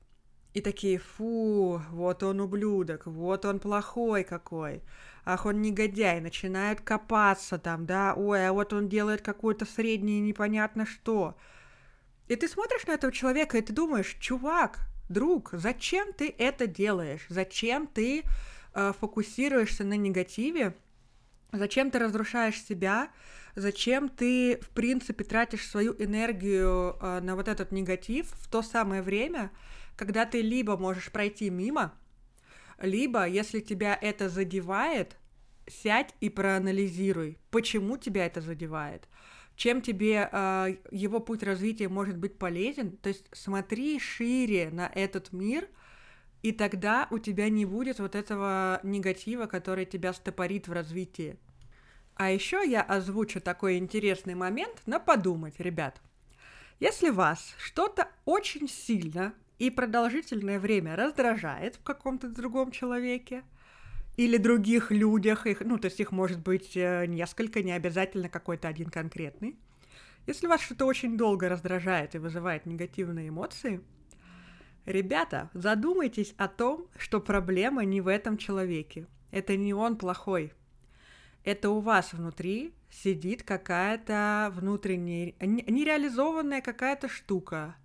и 0.53 0.61
такие, 0.61 0.97
фу, 0.97 1.81
вот 1.91 2.23
он 2.23 2.41
ублюдок, 2.41 3.05
вот 3.05 3.45
он 3.45 3.59
плохой 3.59 4.23
какой 4.23 4.81
ах, 5.25 5.45
он 5.45 5.61
негодяй, 5.61 6.19
начинают 6.19 6.81
копаться 6.81 7.57
там, 7.57 7.85
да, 7.85 8.13
ой, 8.15 8.47
а 8.47 8.53
вот 8.53 8.73
он 8.73 8.89
делает 8.89 9.21
какое-то 9.21 9.65
среднее 9.65 10.19
непонятно 10.19 10.85
что. 10.85 11.37
И 12.27 12.35
ты 12.35 12.47
смотришь 12.47 12.87
на 12.87 12.93
этого 12.93 13.11
человека, 13.11 13.57
и 13.57 13.61
ты 13.61 13.73
думаешь, 13.73 14.15
чувак, 14.19 14.79
друг, 15.09 15.49
зачем 15.53 16.13
ты 16.13 16.33
это 16.37 16.67
делаешь? 16.67 17.25
Зачем 17.29 17.87
ты 17.87 18.23
э, 18.73 18.93
фокусируешься 18.99 19.83
на 19.83 19.97
негативе? 19.97 20.75
Зачем 21.51 21.91
ты 21.91 21.99
разрушаешь 21.99 22.61
себя? 22.61 23.09
Зачем 23.55 24.07
ты, 24.07 24.57
в 24.61 24.69
принципе, 24.69 25.23
тратишь 25.23 25.67
свою 25.67 25.93
энергию 26.01 26.97
э, 27.01 27.19
на 27.21 27.35
вот 27.35 27.47
этот 27.47 27.71
негатив 27.71 28.31
в 28.31 28.49
то 28.49 28.61
самое 28.61 29.01
время, 29.01 29.51
когда 29.97 30.25
ты 30.25 30.41
либо 30.41 30.77
можешь 30.77 31.11
пройти 31.11 31.49
мимо, 31.49 31.93
либо, 32.81 33.27
если 33.27 33.59
тебя 33.59 33.97
это 34.01 34.29
задевает, 34.29 35.17
сядь 35.67 36.15
и 36.21 36.29
проанализируй, 36.29 37.37
почему 37.49 37.97
тебя 37.97 38.25
это 38.25 38.41
задевает, 38.41 39.07
чем 39.55 39.81
тебе 39.81 40.29
э, 40.31 40.75
его 40.91 41.19
путь 41.19 41.43
развития 41.43 41.89
может 41.89 42.17
быть 42.17 42.37
полезен. 42.37 42.97
То 42.97 43.09
есть 43.09 43.25
смотри 43.33 43.99
шире 43.99 44.69
на 44.71 44.89
этот 44.93 45.33
мир, 45.33 45.67
и 46.41 46.51
тогда 46.51 47.07
у 47.11 47.19
тебя 47.19 47.49
не 47.49 47.65
будет 47.65 47.99
вот 47.99 48.15
этого 48.15 48.79
негатива, 48.83 49.45
который 49.45 49.85
тебя 49.85 50.13
стопорит 50.13 50.67
в 50.67 50.71
развитии. 50.73 51.37
А 52.15 52.31
еще 52.31 52.61
я 52.67 52.81
озвучу 52.81 53.41
такой 53.41 53.77
интересный 53.77 54.35
момент 54.35 54.81
на 54.85 54.99
подумать, 54.99 55.59
ребят. 55.59 56.01
Если 56.79 57.09
вас 57.09 57.53
что-то 57.57 58.09
очень 58.25 58.67
сильно 58.67 59.33
и 59.59 59.69
продолжительное 59.69 60.59
время 60.59 60.95
раздражает 60.95 61.75
в 61.75 61.83
каком-то 61.83 62.27
другом 62.27 62.71
человеке 62.71 63.43
или 64.17 64.37
других 64.37 64.89
людях, 64.89 65.45
их, 65.45 65.61
ну, 65.61 65.77
то 65.77 65.85
есть 65.85 65.99
их 65.99 66.11
может 66.11 66.39
быть 66.39 66.75
э, 66.75 67.05
несколько, 67.05 67.61
не 67.61 67.71
обязательно 67.71 68.29
какой-то 68.29 68.67
один 68.67 68.89
конкретный. 68.89 69.57
Если 70.27 70.47
вас 70.47 70.61
что-то 70.61 70.85
очень 70.85 71.17
долго 71.17 71.49
раздражает 71.49 72.15
и 72.15 72.19
вызывает 72.19 72.65
негативные 72.65 73.29
эмоции, 73.29 73.81
ребята, 74.85 75.49
задумайтесь 75.53 76.33
о 76.37 76.47
том, 76.47 76.87
что 76.97 77.19
проблема 77.19 77.85
не 77.85 78.01
в 78.01 78.07
этом 78.07 78.37
человеке. 78.37 79.07
Это 79.31 79.55
не 79.57 79.73
он 79.73 79.97
плохой. 79.97 80.53
Это 81.43 81.69
у 81.69 81.79
вас 81.79 82.13
внутри 82.13 82.73
сидит 82.89 83.43
какая-то 83.43 84.51
внутренняя, 84.53 85.33
нереализованная 85.39 86.61
какая-то 86.61 87.07
штука, 87.07 87.75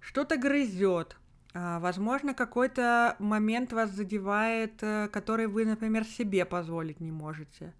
что-то 0.00 0.36
грызет, 0.36 1.16
а, 1.52 1.80
возможно, 1.80 2.34
какой-то 2.34 3.16
момент 3.18 3.72
вас 3.72 3.90
задевает, 3.90 4.74
э, 4.82 5.08
который 5.08 5.48
вы, 5.48 5.64
например, 5.64 6.04
себе 6.04 6.44
позволить 6.44 7.00
не 7.00 7.10
можете. 7.10 7.74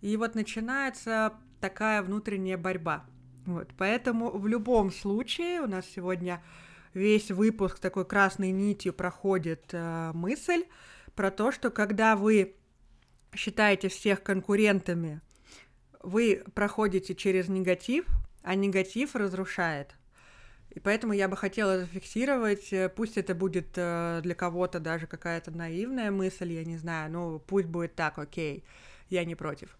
И 0.00 0.16
вот 0.16 0.36
начинается 0.36 1.32
такая 1.60 2.02
внутренняя 2.02 2.56
борьба. 2.56 3.04
Вот, 3.44 3.70
поэтому 3.76 4.30
в 4.30 4.46
любом 4.46 4.92
случае 4.92 5.62
у 5.62 5.66
нас 5.66 5.84
сегодня 5.86 6.42
весь 6.94 7.30
выпуск 7.30 7.78
такой 7.78 8.04
красной 8.04 8.50
нитью 8.50 8.92
проходит 8.92 9.70
э, 9.72 10.12
мысль 10.14 10.64
про 11.14 11.30
то, 11.30 11.52
что 11.52 11.70
когда 11.70 12.16
вы 12.16 12.54
считаете 13.34 13.88
всех 13.88 14.22
конкурентами, 14.22 15.20
вы 16.02 16.44
проходите 16.54 17.14
через 17.14 17.48
негатив, 17.48 18.06
а 18.42 18.54
негатив 18.54 19.14
разрушает. 19.14 19.94
И 20.70 20.80
поэтому 20.80 21.12
я 21.12 21.28
бы 21.28 21.36
хотела 21.36 21.78
зафиксировать, 21.78 22.72
э, 22.72 22.88
пусть 22.88 23.16
это 23.16 23.34
будет 23.34 23.68
э, 23.76 24.20
для 24.22 24.34
кого-то 24.34 24.80
даже 24.80 25.06
какая-то 25.06 25.50
наивная 25.50 26.10
мысль, 26.10 26.52
я 26.52 26.64
не 26.64 26.76
знаю, 26.76 27.10
ну 27.10 27.38
пусть 27.40 27.66
будет 27.68 27.94
так, 27.94 28.18
окей, 28.18 28.64
я 29.08 29.24
не 29.24 29.34
против. 29.34 29.76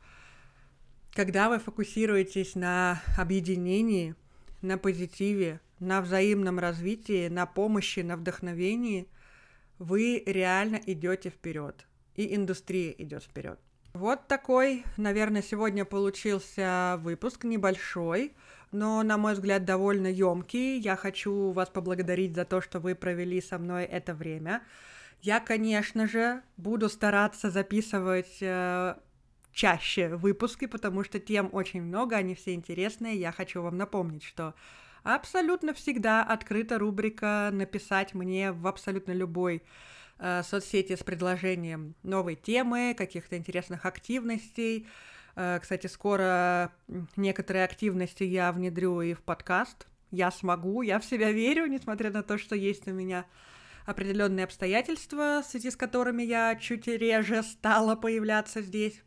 Когда 1.12 1.48
вы 1.48 1.58
фокусируетесь 1.58 2.54
на 2.54 3.02
объединении, 3.16 4.14
на 4.62 4.78
позитиве, 4.78 5.60
на 5.80 6.00
взаимном 6.00 6.58
развитии, 6.58 7.28
на 7.28 7.46
помощи, 7.46 8.00
на 8.00 8.16
вдохновении, 8.16 9.08
вы 9.78 10.22
реально 10.26 10.80
идете 10.86 11.30
вперед, 11.30 11.86
и 12.14 12.34
индустрия 12.34 12.94
идет 12.98 13.22
вперед. 13.22 13.58
Вот 13.94 14.28
такой, 14.28 14.84
наверное, 14.96 15.42
сегодня 15.42 15.84
получился 15.84 16.98
выпуск 17.02 17.44
небольшой 17.44 18.34
но, 18.72 19.02
на 19.02 19.16
мой 19.16 19.34
взгляд, 19.34 19.64
довольно 19.64 20.08
емкий. 20.08 20.78
Я 20.78 20.96
хочу 20.96 21.52
вас 21.52 21.68
поблагодарить 21.68 22.34
за 22.34 22.44
то, 22.44 22.60
что 22.60 22.80
вы 22.80 22.94
провели 22.94 23.40
со 23.40 23.58
мной 23.58 23.84
это 23.84 24.14
время. 24.14 24.62
Я, 25.20 25.40
конечно 25.40 26.06
же, 26.06 26.42
буду 26.56 26.88
стараться 26.88 27.50
записывать 27.50 28.38
э, 28.40 28.94
чаще 29.52 30.08
выпуски, 30.14 30.66
потому 30.66 31.02
что 31.02 31.18
тем 31.18 31.48
очень 31.52 31.82
много, 31.82 32.16
они 32.16 32.34
все 32.34 32.54
интересные. 32.54 33.16
Я 33.16 33.32
хочу 33.32 33.62
вам 33.62 33.76
напомнить, 33.76 34.22
что 34.22 34.54
абсолютно 35.14 35.74
всегда 35.74 36.22
открыта 36.22 36.78
рубрика 36.78 37.50
«Написать 37.52 38.14
мне 38.14 38.52
в 38.52 38.66
абсолютно 38.66 39.12
любой 39.12 39.62
э, 40.18 40.42
соцсети 40.42 40.96
с 40.96 41.02
предложением 41.02 41.94
новой 42.02 42.34
темы, 42.36 42.94
каких-то 42.96 43.36
интересных 43.36 43.86
активностей, 43.86 44.86
Э, 45.40 45.60
кстати, 45.62 45.86
скоро 45.86 46.72
некоторые 47.14 47.64
активности 47.64 48.24
я 48.24 48.50
внедрю 48.50 49.00
и 49.00 49.14
в 49.14 49.22
подкаст. 49.22 49.86
Я 50.10 50.32
смогу, 50.32 50.82
я 50.82 50.98
в 50.98 51.04
себя 51.04 51.30
верю, 51.30 51.66
несмотря 51.66 52.10
на 52.10 52.24
то, 52.24 52.38
что 52.38 52.56
есть 52.56 52.88
у 52.88 52.92
меня 52.92 53.24
определенные 53.86 54.44
обстоятельства, 54.44 55.42
в 55.44 55.48
связи 55.48 55.70
с 55.70 55.76
которыми 55.76 56.24
я 56.24 56.56
чуть 56.56 56.88
реже 56.88 57.44
стала 57.44 57.94
появляться 57.94 58.62
здесь. 58.62 59.00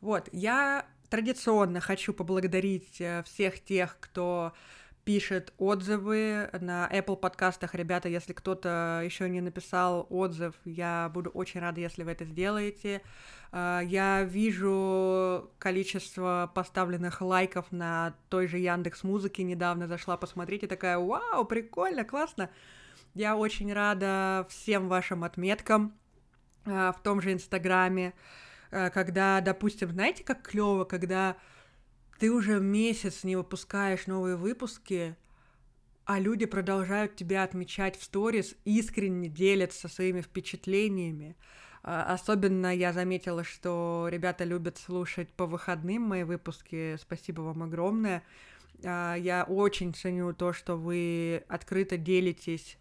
Вот, 0.00 0.28
я 0.32 0.86
традиционно 1.08 1.78
хочу 1.78 2.12
поблагодарить 2.14 3.00
э, 3.00 3.22
всех 3.22 3.62
тех, 3.62 3.96
кто 4.00 4.52
пишет 5.10 5.52
отзывы 5.58 6.48
на 6.60 6.88
Apple 6.88 7.16
подкастах. 7.16 7.74
Ребята, 7.74 8.08
если 8.08 8.32
кто-то 8.32 9.02
еще 9.04 9.28
не 9.28 9.40
написал 9.40 10.06
отзыв, 10.08 10.54
я 10.64 11.10
буду 11.12 11.30
очень 11.30 11.58
рада, 11.58 11.80
если 11.80 12.04
вы 12.04 12.12
это 12.12 12.24
сделаете. 12.24 13.02
Э, 13.50 13.80
я 13.82 14.22
вижу 14.22 15.50
количество 15.58 16.48
поставленных 16.54 17.20
лайков 17.22 17.72
на 17.72 18.14
той 18.28 18.46
же 18.46 18.58
Яндекс 18.58 19.02
Музыке. 19.02 19.42
Недавно 19.42 19.88
зашла 19.88 20.16
посмотреть 20.16 20.62
и 20.62 20.68
такая, 20.68 20.96
вау, 20.96 21.44
прикольно, 21.44 22.04
классно. 22.04 22.48
Я 23.14 23.36
очень 23.36 23.72
рада 23.72 24.46
всем 24.48 24.86
вашим 24.86 25.24
отметкам 25.24 25.92
э, 26.66 26.92
в 26.96 27.02
том 27.02 27.20
же 27.20 27.32
Инстаграме. 27.32 28.14
Э, 28.70 28.90
когда, 28.90 29.40
допустим, 29.40 29.90
знаете, 29.90 30.22
как 30.22 30.42
клево, 30.42 30.84
когда 30.84 31.36
ты 32.20 32.30
уже 32.30 32.60
месяц 32.60 33.24
не 33.24 33.34
выпускаешь 33.34 34.06
новые 34.06 34.36
выпуски, 34.36 35.16
а 36.04 36.18
люди 36.18 36.44
продолжают 36.44 37.16
тебя 37.16 37.42
отмечать 37.42 37.96
в 37.96 38.04
сторис, 38.04 38.54
искренне 38.66 39.30
делятся 39.30 39.88
своими 39.88 40.20
впечатлениями. 40.20 41.34
Э, 41.82 42.02
особенно 42.08 42.76
я 42.76 42.92
заметила, 42.92 43.42
что 43.42 44.06
ребята 44.10 44.44
любят 44.44 44.76
слушать 44.76 45.30
по 45.30 45.46
выходным 45.46 46.02
мои 46.02 46.24
выпуски. 46.24 46.96
Спасибо 47.00 47.40
вам 47.40 47.62
огромное. 47.62 48.22
Э, 48.82 49.14
я 49.18 49.44
очень 49.48 49.94
ценю 49.94 50.34
то, 50.34 50.52
что 50.52 50.76
вы 50.76 51.42
открыто 51.48 51.96
делитесь 51.96 52.76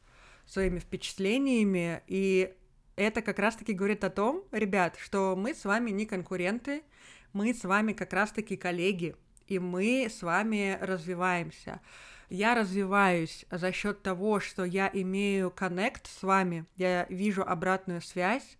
своими 0.45 0.79
впечатлениями, 0.79 2.01
и 2.07 2.53
это 2.97 3.21
как 3.21 3.39
раз-таки 3.39 3.71
говорит 3.71 4.03
о 4.03 4.09
том, 4.09 4.43
ребят, 4.51 4.97
что 4.99 5.37
мы 5.37 5.53
с 5.55 5.63
вами 5.63 5.91
не 5.91 6.05
конкуренты, 6.05 6.83
мы 7.31 7.53
с 7.53 7.63
вами 7.63 7.93
как 7.93 8.11
раз-таки 8.11 8.57
коллеги, 8.57 9.15
и 9.49 9.59
мы 9.59 10.07
с 10.09 10.21
вами 10.21 10.77
развиваемся. 10.79 11.81
Я 12.29 12.53
развиваюсь 12.53 13.45
за 13.49 13.71
счет 13.71 14.03
того, 14.03 14.39
что 14.39 14.63
я 14.63 14.89
имею 14.93 15.49
коннект 15.49 16.07
с 16.07 16.21
вами, 16.21 16.65
я 16.77 17.07
вижу 17.09 17.43
обратную 17.43 18.01
связь, 18.01 18.57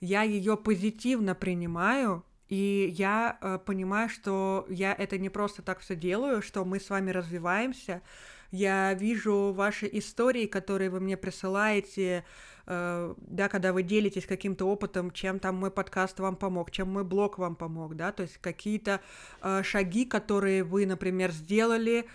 я 0.00 0.22
ее 0.22 0.56
позитивно 0.56 1.34
принимаю, 1.34 2.24
и 2.48 2.92
я 2.96 3.38
э, 3.40 3.58
понимаю, 3.64 4.08
что 4.08 4.66
я 4.70 4.94
это 4.94 5.18
не 5.18 5.28
просто 5.28 5.62
так 5.62 5.80
все 5.80 5.94
делаю, 5.94 6.40
что 6.40 6.64
мы 6.64 6.80
с 6.80 6.88
вами 6.88 7.10
развиваемся. 7.10 8.02
Я 8.50 8.94
вижу 8.94 9.52
ваши 9.52 9.88
истории, 9.92 10.46
которые 10.46 10.90
вы 10.90 10.98
мне 10.98 11.16
присылаете, 11.16 12.24
да, 12.66 13.48
когда 13.48 13.72
вы 13.72 13.82
делитесь 13.82 14.26
каким-то 14.26 14.66
опытом, 14.66 15.10
чем 15.10 15.38
там 15.38 15.56
мой 15.56 15.70
подкаст 15.70 16.20
вам 16.20 16.36
помог, 16.36 16.70
чем 16.70 16.92
мой 16.92 17.04
блог 17.04 17.38
вам 17.38 17.56
помог, 17.56 17.96
да, 17.96 18.12
то 18.12 18.22
есть 18.22 18.38
какие-то 18.38 19.00
э, 19.42 19.62
шаги, 19.62 20.04
которые 20.04 20.64
вы, 20.64 20.86
например, 20.86 21.32
сделали, 21.32 22.06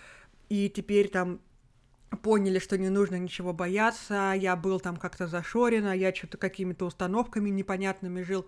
и 0.48 0.70
теперь 0.70 1.08
там 1.08 1.40
поняли, 2.22 2.58
что 2.58 2.78
не 2.78 2.88
нужно 2.88 3.16
ничего 3.16 3.52
бояться, 3.52 4.32
я 4.36 4.56
был 4.56 4.80
там 4.80 4.96
как-то 4.96 5.26
зашорен, 5.26 5.86
а 5.86 5.94
я 5.94 6.14
что-то 6.14 6.38
какими-то 6.38 6.86
установками 6.86 7.50
непонятными 7.50 8.22
жил 8.22 8.46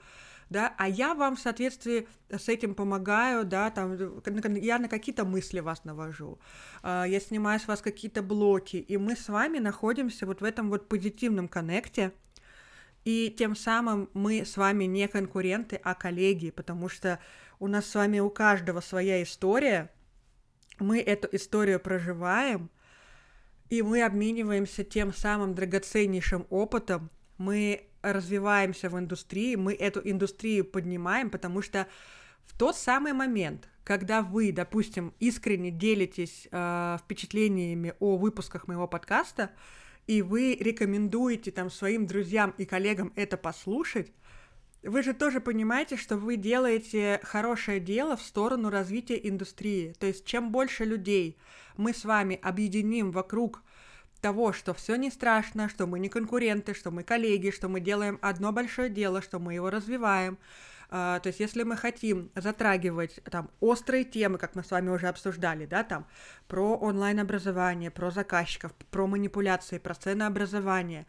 да, 0.50 0.74
а 0.78 0.88
я 0.88 1.14
вам 1.14 1.36
в 1.36 1.40
соответствии 1.40 2.08
с 2.30 2.48
этим 2.48 2.74
помогаю, 2.74 3.44
да, 3.44 3.70
там, 3.70 3.96
я 4.56 4.78
на 4.78 4.88
какие-то 4.88 5.24
мысли 5.24 5.60
вас 5.60 5.84
навожу, 5.84 6.38
а, 6.82 7.04
я 7.04 7.20
снимаю 7.20 7.60
с 7.60 7.68
вас 7.68 7.82
какие-то 7.82 8.22
блоки, 8.22 8.76
и 8.76 8.96
мы 8.96 9.16
с 9.16 9.28
вами 9.28 9.58
находимся 9.58 10.26
вот 10.26 10.40
в 10.40 10.44
этом 10.44 10.70
вот 10.70 10.88
позитивном 10.88 11.48
коннекте, 11.48 12.12
и 13.04 13.34
тем 13.36 13.56
самым 13.56 14.10
мы 14.14 14.44
с 14.44 14.56
вами 14.56 14.84
не 14.84 15.08
конкуренты, 15.08 15.80
а 15.82 15.94
коллеги, 15.94 16.50
потому 16.50 16.88
что 16.88 17.20
у 17.58 17.66
нас 17.66 17.86
с 17.86 17.94
вами 17.94 18.18
у 18.20 18.30
каждого 18.30 18.80
своя 18.80 19.22
история, 19.22 19.90
мы 20.78 21.00
эту 21.00 21.28
историю 21.32 21.80
проживаем, 21.80 22.70
и 23.68 23.82
мы 23.82 24.02
обмениваемся 24.02 24.84
тем 24.84 25.12
самым 25.12 25.54
драгоценнейшим 25.54 26.46
опытом, 26.48 27.10
мы 27.36 27.87
развиваемся 28.02 28.88
в 28.88 28.98
индустрии, 28.98 29.56
мы 29.56 29.74
эту 29.74 30.00
индустрию 30.02 30.64
поднимаем, 30.64 31.30
потому 31.30 31.62
что 31.62 31.86
в 32.44 32.56
тот 32.56 32.76
самый 32.76 33.12
момент, 33.12 33.68
когда 33.84 34.22
вы, 34.22 34.52
допустим, 34.52 35.14
искренне 35.18 35.70
делитесь 35.70 36.48
э, 36.50 36.96
впечатлениями 37.00 37.94
о 38.00 38.16
выпусках 38.16 38.68
моего 38.68 38.86
подкаста, 38.86 39.50
и 40.06 40.22
вы 40.22 40.56
рекомендуете 40.58 41.50
там 41.50 41.70
своим 41.70 42.06
друзьям 42.06 42.54
и 42.56 42.64
коллегам 42.64 43.12
это 43.14 43.36
послушать, 43.36 44.10
вы 44.82 45.02
же 45.02 45.12
тоже 45.12 45.40
понимаете, 45.40 45.96
что 45.96 46.16
вы 46.16 46.36
делаете 46.36 47.20
хорошее 47.24 47.80
дело 47.80 48.16
в 48.16 48.22
сторону 48.22 48.70
развития 48.70 49.18
индустрии. 49.28 49.92
То 49.98 50.06
есть 50.06 50.24
чем 50.24 50.52
больше 50.52 50.84
людей 50.84 51.36
мы 51.76 51.92
с 51.92 52.04
вами 52.04 52.38
объединим 52.42 53.10
вокруг 53.10 53.62
того, 54.20 54.52
что 54.52 54.74
все 54.74 54.96
не 54.96 55.10
страшно, 55.10 55.68
что 55.68 55.86
мы 55.86 55.98
не 55.98 56.08
конкуренты, 56.08 56.74
что 56.74 56.90
мы 56.90 57.02
коллеги, 57.02 57.50
что 57.50 57.68
мы 57.68 57.80
делаем 57.80 58.18
одно 58.22 58.52
большое 58.52 58.90
дело, 58.90 59.22
что 59.22 59.38
мы 59.38 59.54
его 59.54 59.70
развиваем. 59.70 60.38
Uh, 60.90 61.20
то 61.20 61.26
есть, 61.26 61.38
если 61.38 61.64
мы 61.64 61.76
хотим 61.76 62.30
затрагивать 62.34 63.20
там 63.30 63.50
острые 63.60 64.04
темы, 64.04 64.38
как 64.38 64.54
мы 64.54 64.64
с 64.64 64.70
вами 64.70 64.88
уже 64.88 65.08
обсуждали, 65.08 65.66
да, 65.66 65.84
там 65.84 66.06
про 66.46 66.78
онлайн-образование, 66.78 67.90
про 67.90 68.10
заказчиков, 68.10 68.72
про 68.90 69.06
манипуляции, 69.06 69.76
про 69.76 69.94
ценообразование, 69.94 71.06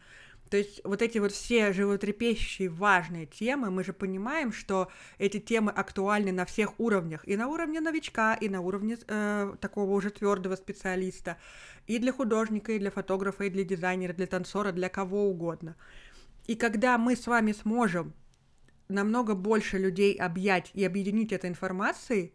то 0.50 0.56
есть 0.56 0.80
вот 0.82 1.00
эти 1.00 1.18
вот 1.18 1.30
все 1.30 1.72
животрепещущие 1.72 2.68
важные 2.68 3.26
темы, 3.26 3.70
мы 3.70 3.84
же 3.84 3.92
понимаем, 3.92 4.52
что 4.52 4.90
эти 5.18 5.38
темы 5.38 5.70
актуальны 5.70 6.32
на 6.32 6.44
всех 6.44 6.78
уровнях, 6.80 7.26
и 7.26 7.36
на 7.36 7.46
уровне 7.46 7.80
новичка, 7.80 8.34
и 8.34 8.48
на 8.48 8.60
уровне 8.60 8.98
э, 9.06 9.54
такого 9.60 9.92
уже 9.92 10.10
твердого 10.10 10.56
специалиста, 10.56 11.38
и 11.86 11.98
для 11.98 12.12
художника, 12.12 12.72
и 12.72 12.80
для 12.80 12.90
фотографа, 12.90 13.44
и 13.44 13.50
для 13.50 13.62
дизайнера, 13.62 14.12
для 14.12 14.26
танцора, 14.26 14.72
для 14.72 14.88
кого 14.88 15.28
угодно. 15.30 15.76
И 16.48 16.56
когда 16.56 16.98
мы 16.98 17.14
с 17.14 17.28
вами 17.28 17.52
сможем 17.52 18.12
намного 18.88 19.36
больше 19.36 19.78
людей 19.78 20.14
объять 20.14 20.72
и 20.74 20.84
объединить 20.84 21.32
этой 21.32 21.48
информацией, 21.48 22.34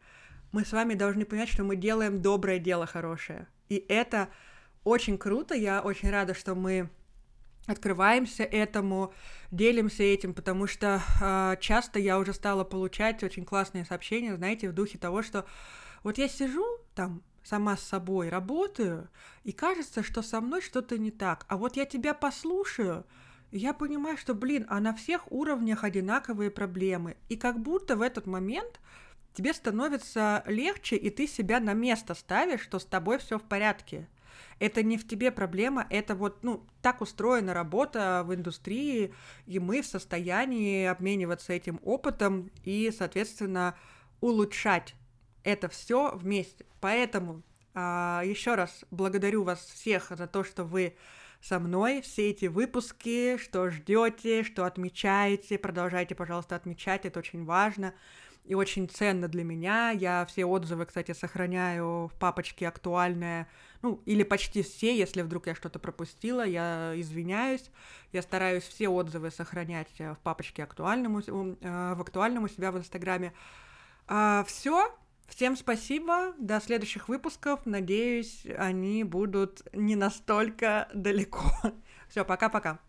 мы 0.54 0.64
с 0.64 0.72
вами 0.72 0.94
должны 0.94 1.26
понять, 1.26 1.50
что 1.50 1.66
мы 1.66 1.76
делаем 1.76 2.22
доброе 2.22 2.60
дело 2.60 2.86
хорошее. 2.86 3.48
И 3.68 3.86
это 3.90 4.30
очень 4.86 5.18
круто, 5.18 5.54
я 5.54 5.82
очень 5.82 6.10
рада, 6.10 6.34
что 6.34 6.56
мы 6.56 6.90
открываемся 7.68 8.44
этому, 8.44 9.14
делимся 9.52 10.04
этим, 10.04 10.34
потому 10.34 10.68
что 10.68 11.02
э, 11.22 11.58
часто 11.60 12.00
я 12.00 12.20
уже 12.20 12.34
стала 12.34 12.64
получать 12.64 13.24
очень 13.24 13.46
классные 13.46 13.86
сообщения, 13.86 14.36
знаете, 14.36 14.70
в 14.70 14.74
духе 14.74 14.98
того, 14.98 15.24
что 15.24 15.46
вот 16.04 16.18
я 16.18 16.28
сижу 16.28 16.66
там 16.94 17.24
сама 17.44 17.78
с 17.78 17.84
собой 17.84 18.30
работаю, 18.30 19.10
и 19.44 19.52
кажется, 19.52 20.04
что 20.04 20.22
со 20.22 20.42
мной 20.42 20.62
что-то 20.62 20.98
не 20.98 21.12
так, 21.12 21.46
а 21.48 21.58
вот 21.58 21.76
я 21.76 21.86
тебя 21.86 22.14
послушаю, 22.14 23.06
и 23.52 23.60
я 23.60 23.74
понимаю, 23.74 24.18
что, 24.18 24.34
блин, 24.34 24.66
а 24.70 24.80
на 24.80 24.94
всех 24.94 25.32
уровнях 25.32 25.84
одинаковые 25.84 26.52
проблемы, 26.52 27.18
и 27.30 27.36
как 27.36 27.60
будто 27.60 27.96
в 27.96 28.02
этот 28.02 28.26
момент 28.26 28.80
тебе 29.34 29.54
становится 29.54 30.44
легче, 30.48 30.96
и 30.96 31.10
ты 31.10 31.28
себя 31.28 31.60
на 31.60 31.74
место 31.74 32.16
ставишь, 32.16 32.62
что 32.62 32.80
с 32.80 32.86
тобой 32.86 33.20
все 33.20 33.38
в 33.38 33.44
порядке 33.44 34.08
это 34.60 34.84
не 34.84 34.98
в 34.98 35.08
тебе 35.08 35.32
проблема, 35.32 35.86
это 35.90 36.16
вот, 36.16 36.44
ну, 36.44 36.66
так 36.82 37.02
устроена 37.02 37.54
работа 37.54 38.24
в 38.26 38.34
индустрии, 38.34 39.14
и 39.46 39.60
мы 39.60 39.82
в 39.82 39.86
состоянии 39.86 40.86
обмениваться 40.86 41.54
этим 41.54 41.80
опытом 41.84 42.52
и, 42.64 42.92
соответственно, 42.98 43.76
улучшать 44.22 44.96
это 45.44 45.68
все 45.70 46.16
вместе. 46.16 46.66
Поэтому 46.80 47.44
а, 47.74 48.22
еще 48.26 48.56
раз 48.56 48.86
благодарю 48.92 49.44
вас 49.44 49.60
всех 49.60 50.10
за 50.10 50.28
то, 50.28 50.44
что 50.44 50.64
вы 50.64 50.96
со 51.42 51.60
мной 51.60 52.02
все 52.02 52.32
эти 52.32 52.46
выпуски, 52.48 53.38
что 53.38 53.70
ждете, 53.70 54.44
что 54.44 54.66
отмечаете, 54.66 55.60
продолжайте, 55.60 56.16
пожалуйста, 56.16 56.56
отмечать, 56.56 57.06
это 57.06 57.20
очень 57.20 57.46
важно 57.46 57.94
и 58.46 58.56
очень 58.56 58.88
ценно 58.88 59.28
для 59.28 59.44
меня. 59.44 59.92
Я 59.92 60.26
все 60.26 60.46
отзывы, 60.46 60.86
кстати, 60.86 61.12
сохраняю 61.12 62.08
в 62.08 62.14
папочке 62.20 62.68
актуальная, 62.68 63.48
ну, 63.82 64.02
или 64.06 64.24
почти 64.24 64.64
все, 64.64 64.98
если 64.98 65.22
вдруг 65.22 65.48
я 65.48 65.56
что-то 65.56 65.80
пропустила, 65.80 66.46
я 66.46 66.94
извиняюсь. 66.96 67.70
Я 68.12 68.22
стараюсь 68.22 68.64
все 68.64 68.90
отзывы 68.90 69.32
сохранять 69.32 69.90
э, 70.00 70.14
в 70.14 70.20
папочке 70.20 70.64
актуальному, 70.64 71.20
э, 71.20 71.94
в 71.96 72.02
актуальном 72.02 72.46
у 72.46 72.48
себя 72.48 72.72
в 72.72 72.78
Инстаграме. 72.78 73.34
А, 74.08 74.44
все. 74.48 74.96
Всем 75.28 75.56
спасибо. 75.56 76.34
До 76.38 76.60
следующих 76.62 77.10
выпусков. 77.10 77.66
Надеюсь, 77.66 78.46
они 78.58 79.04
будут 79.04 79.64
не 79.74 79.96
настолько 79.96 80.88
далеко. 80.94 81.52
Все, 82.10 82.24
пока-пока. 82.24 82.80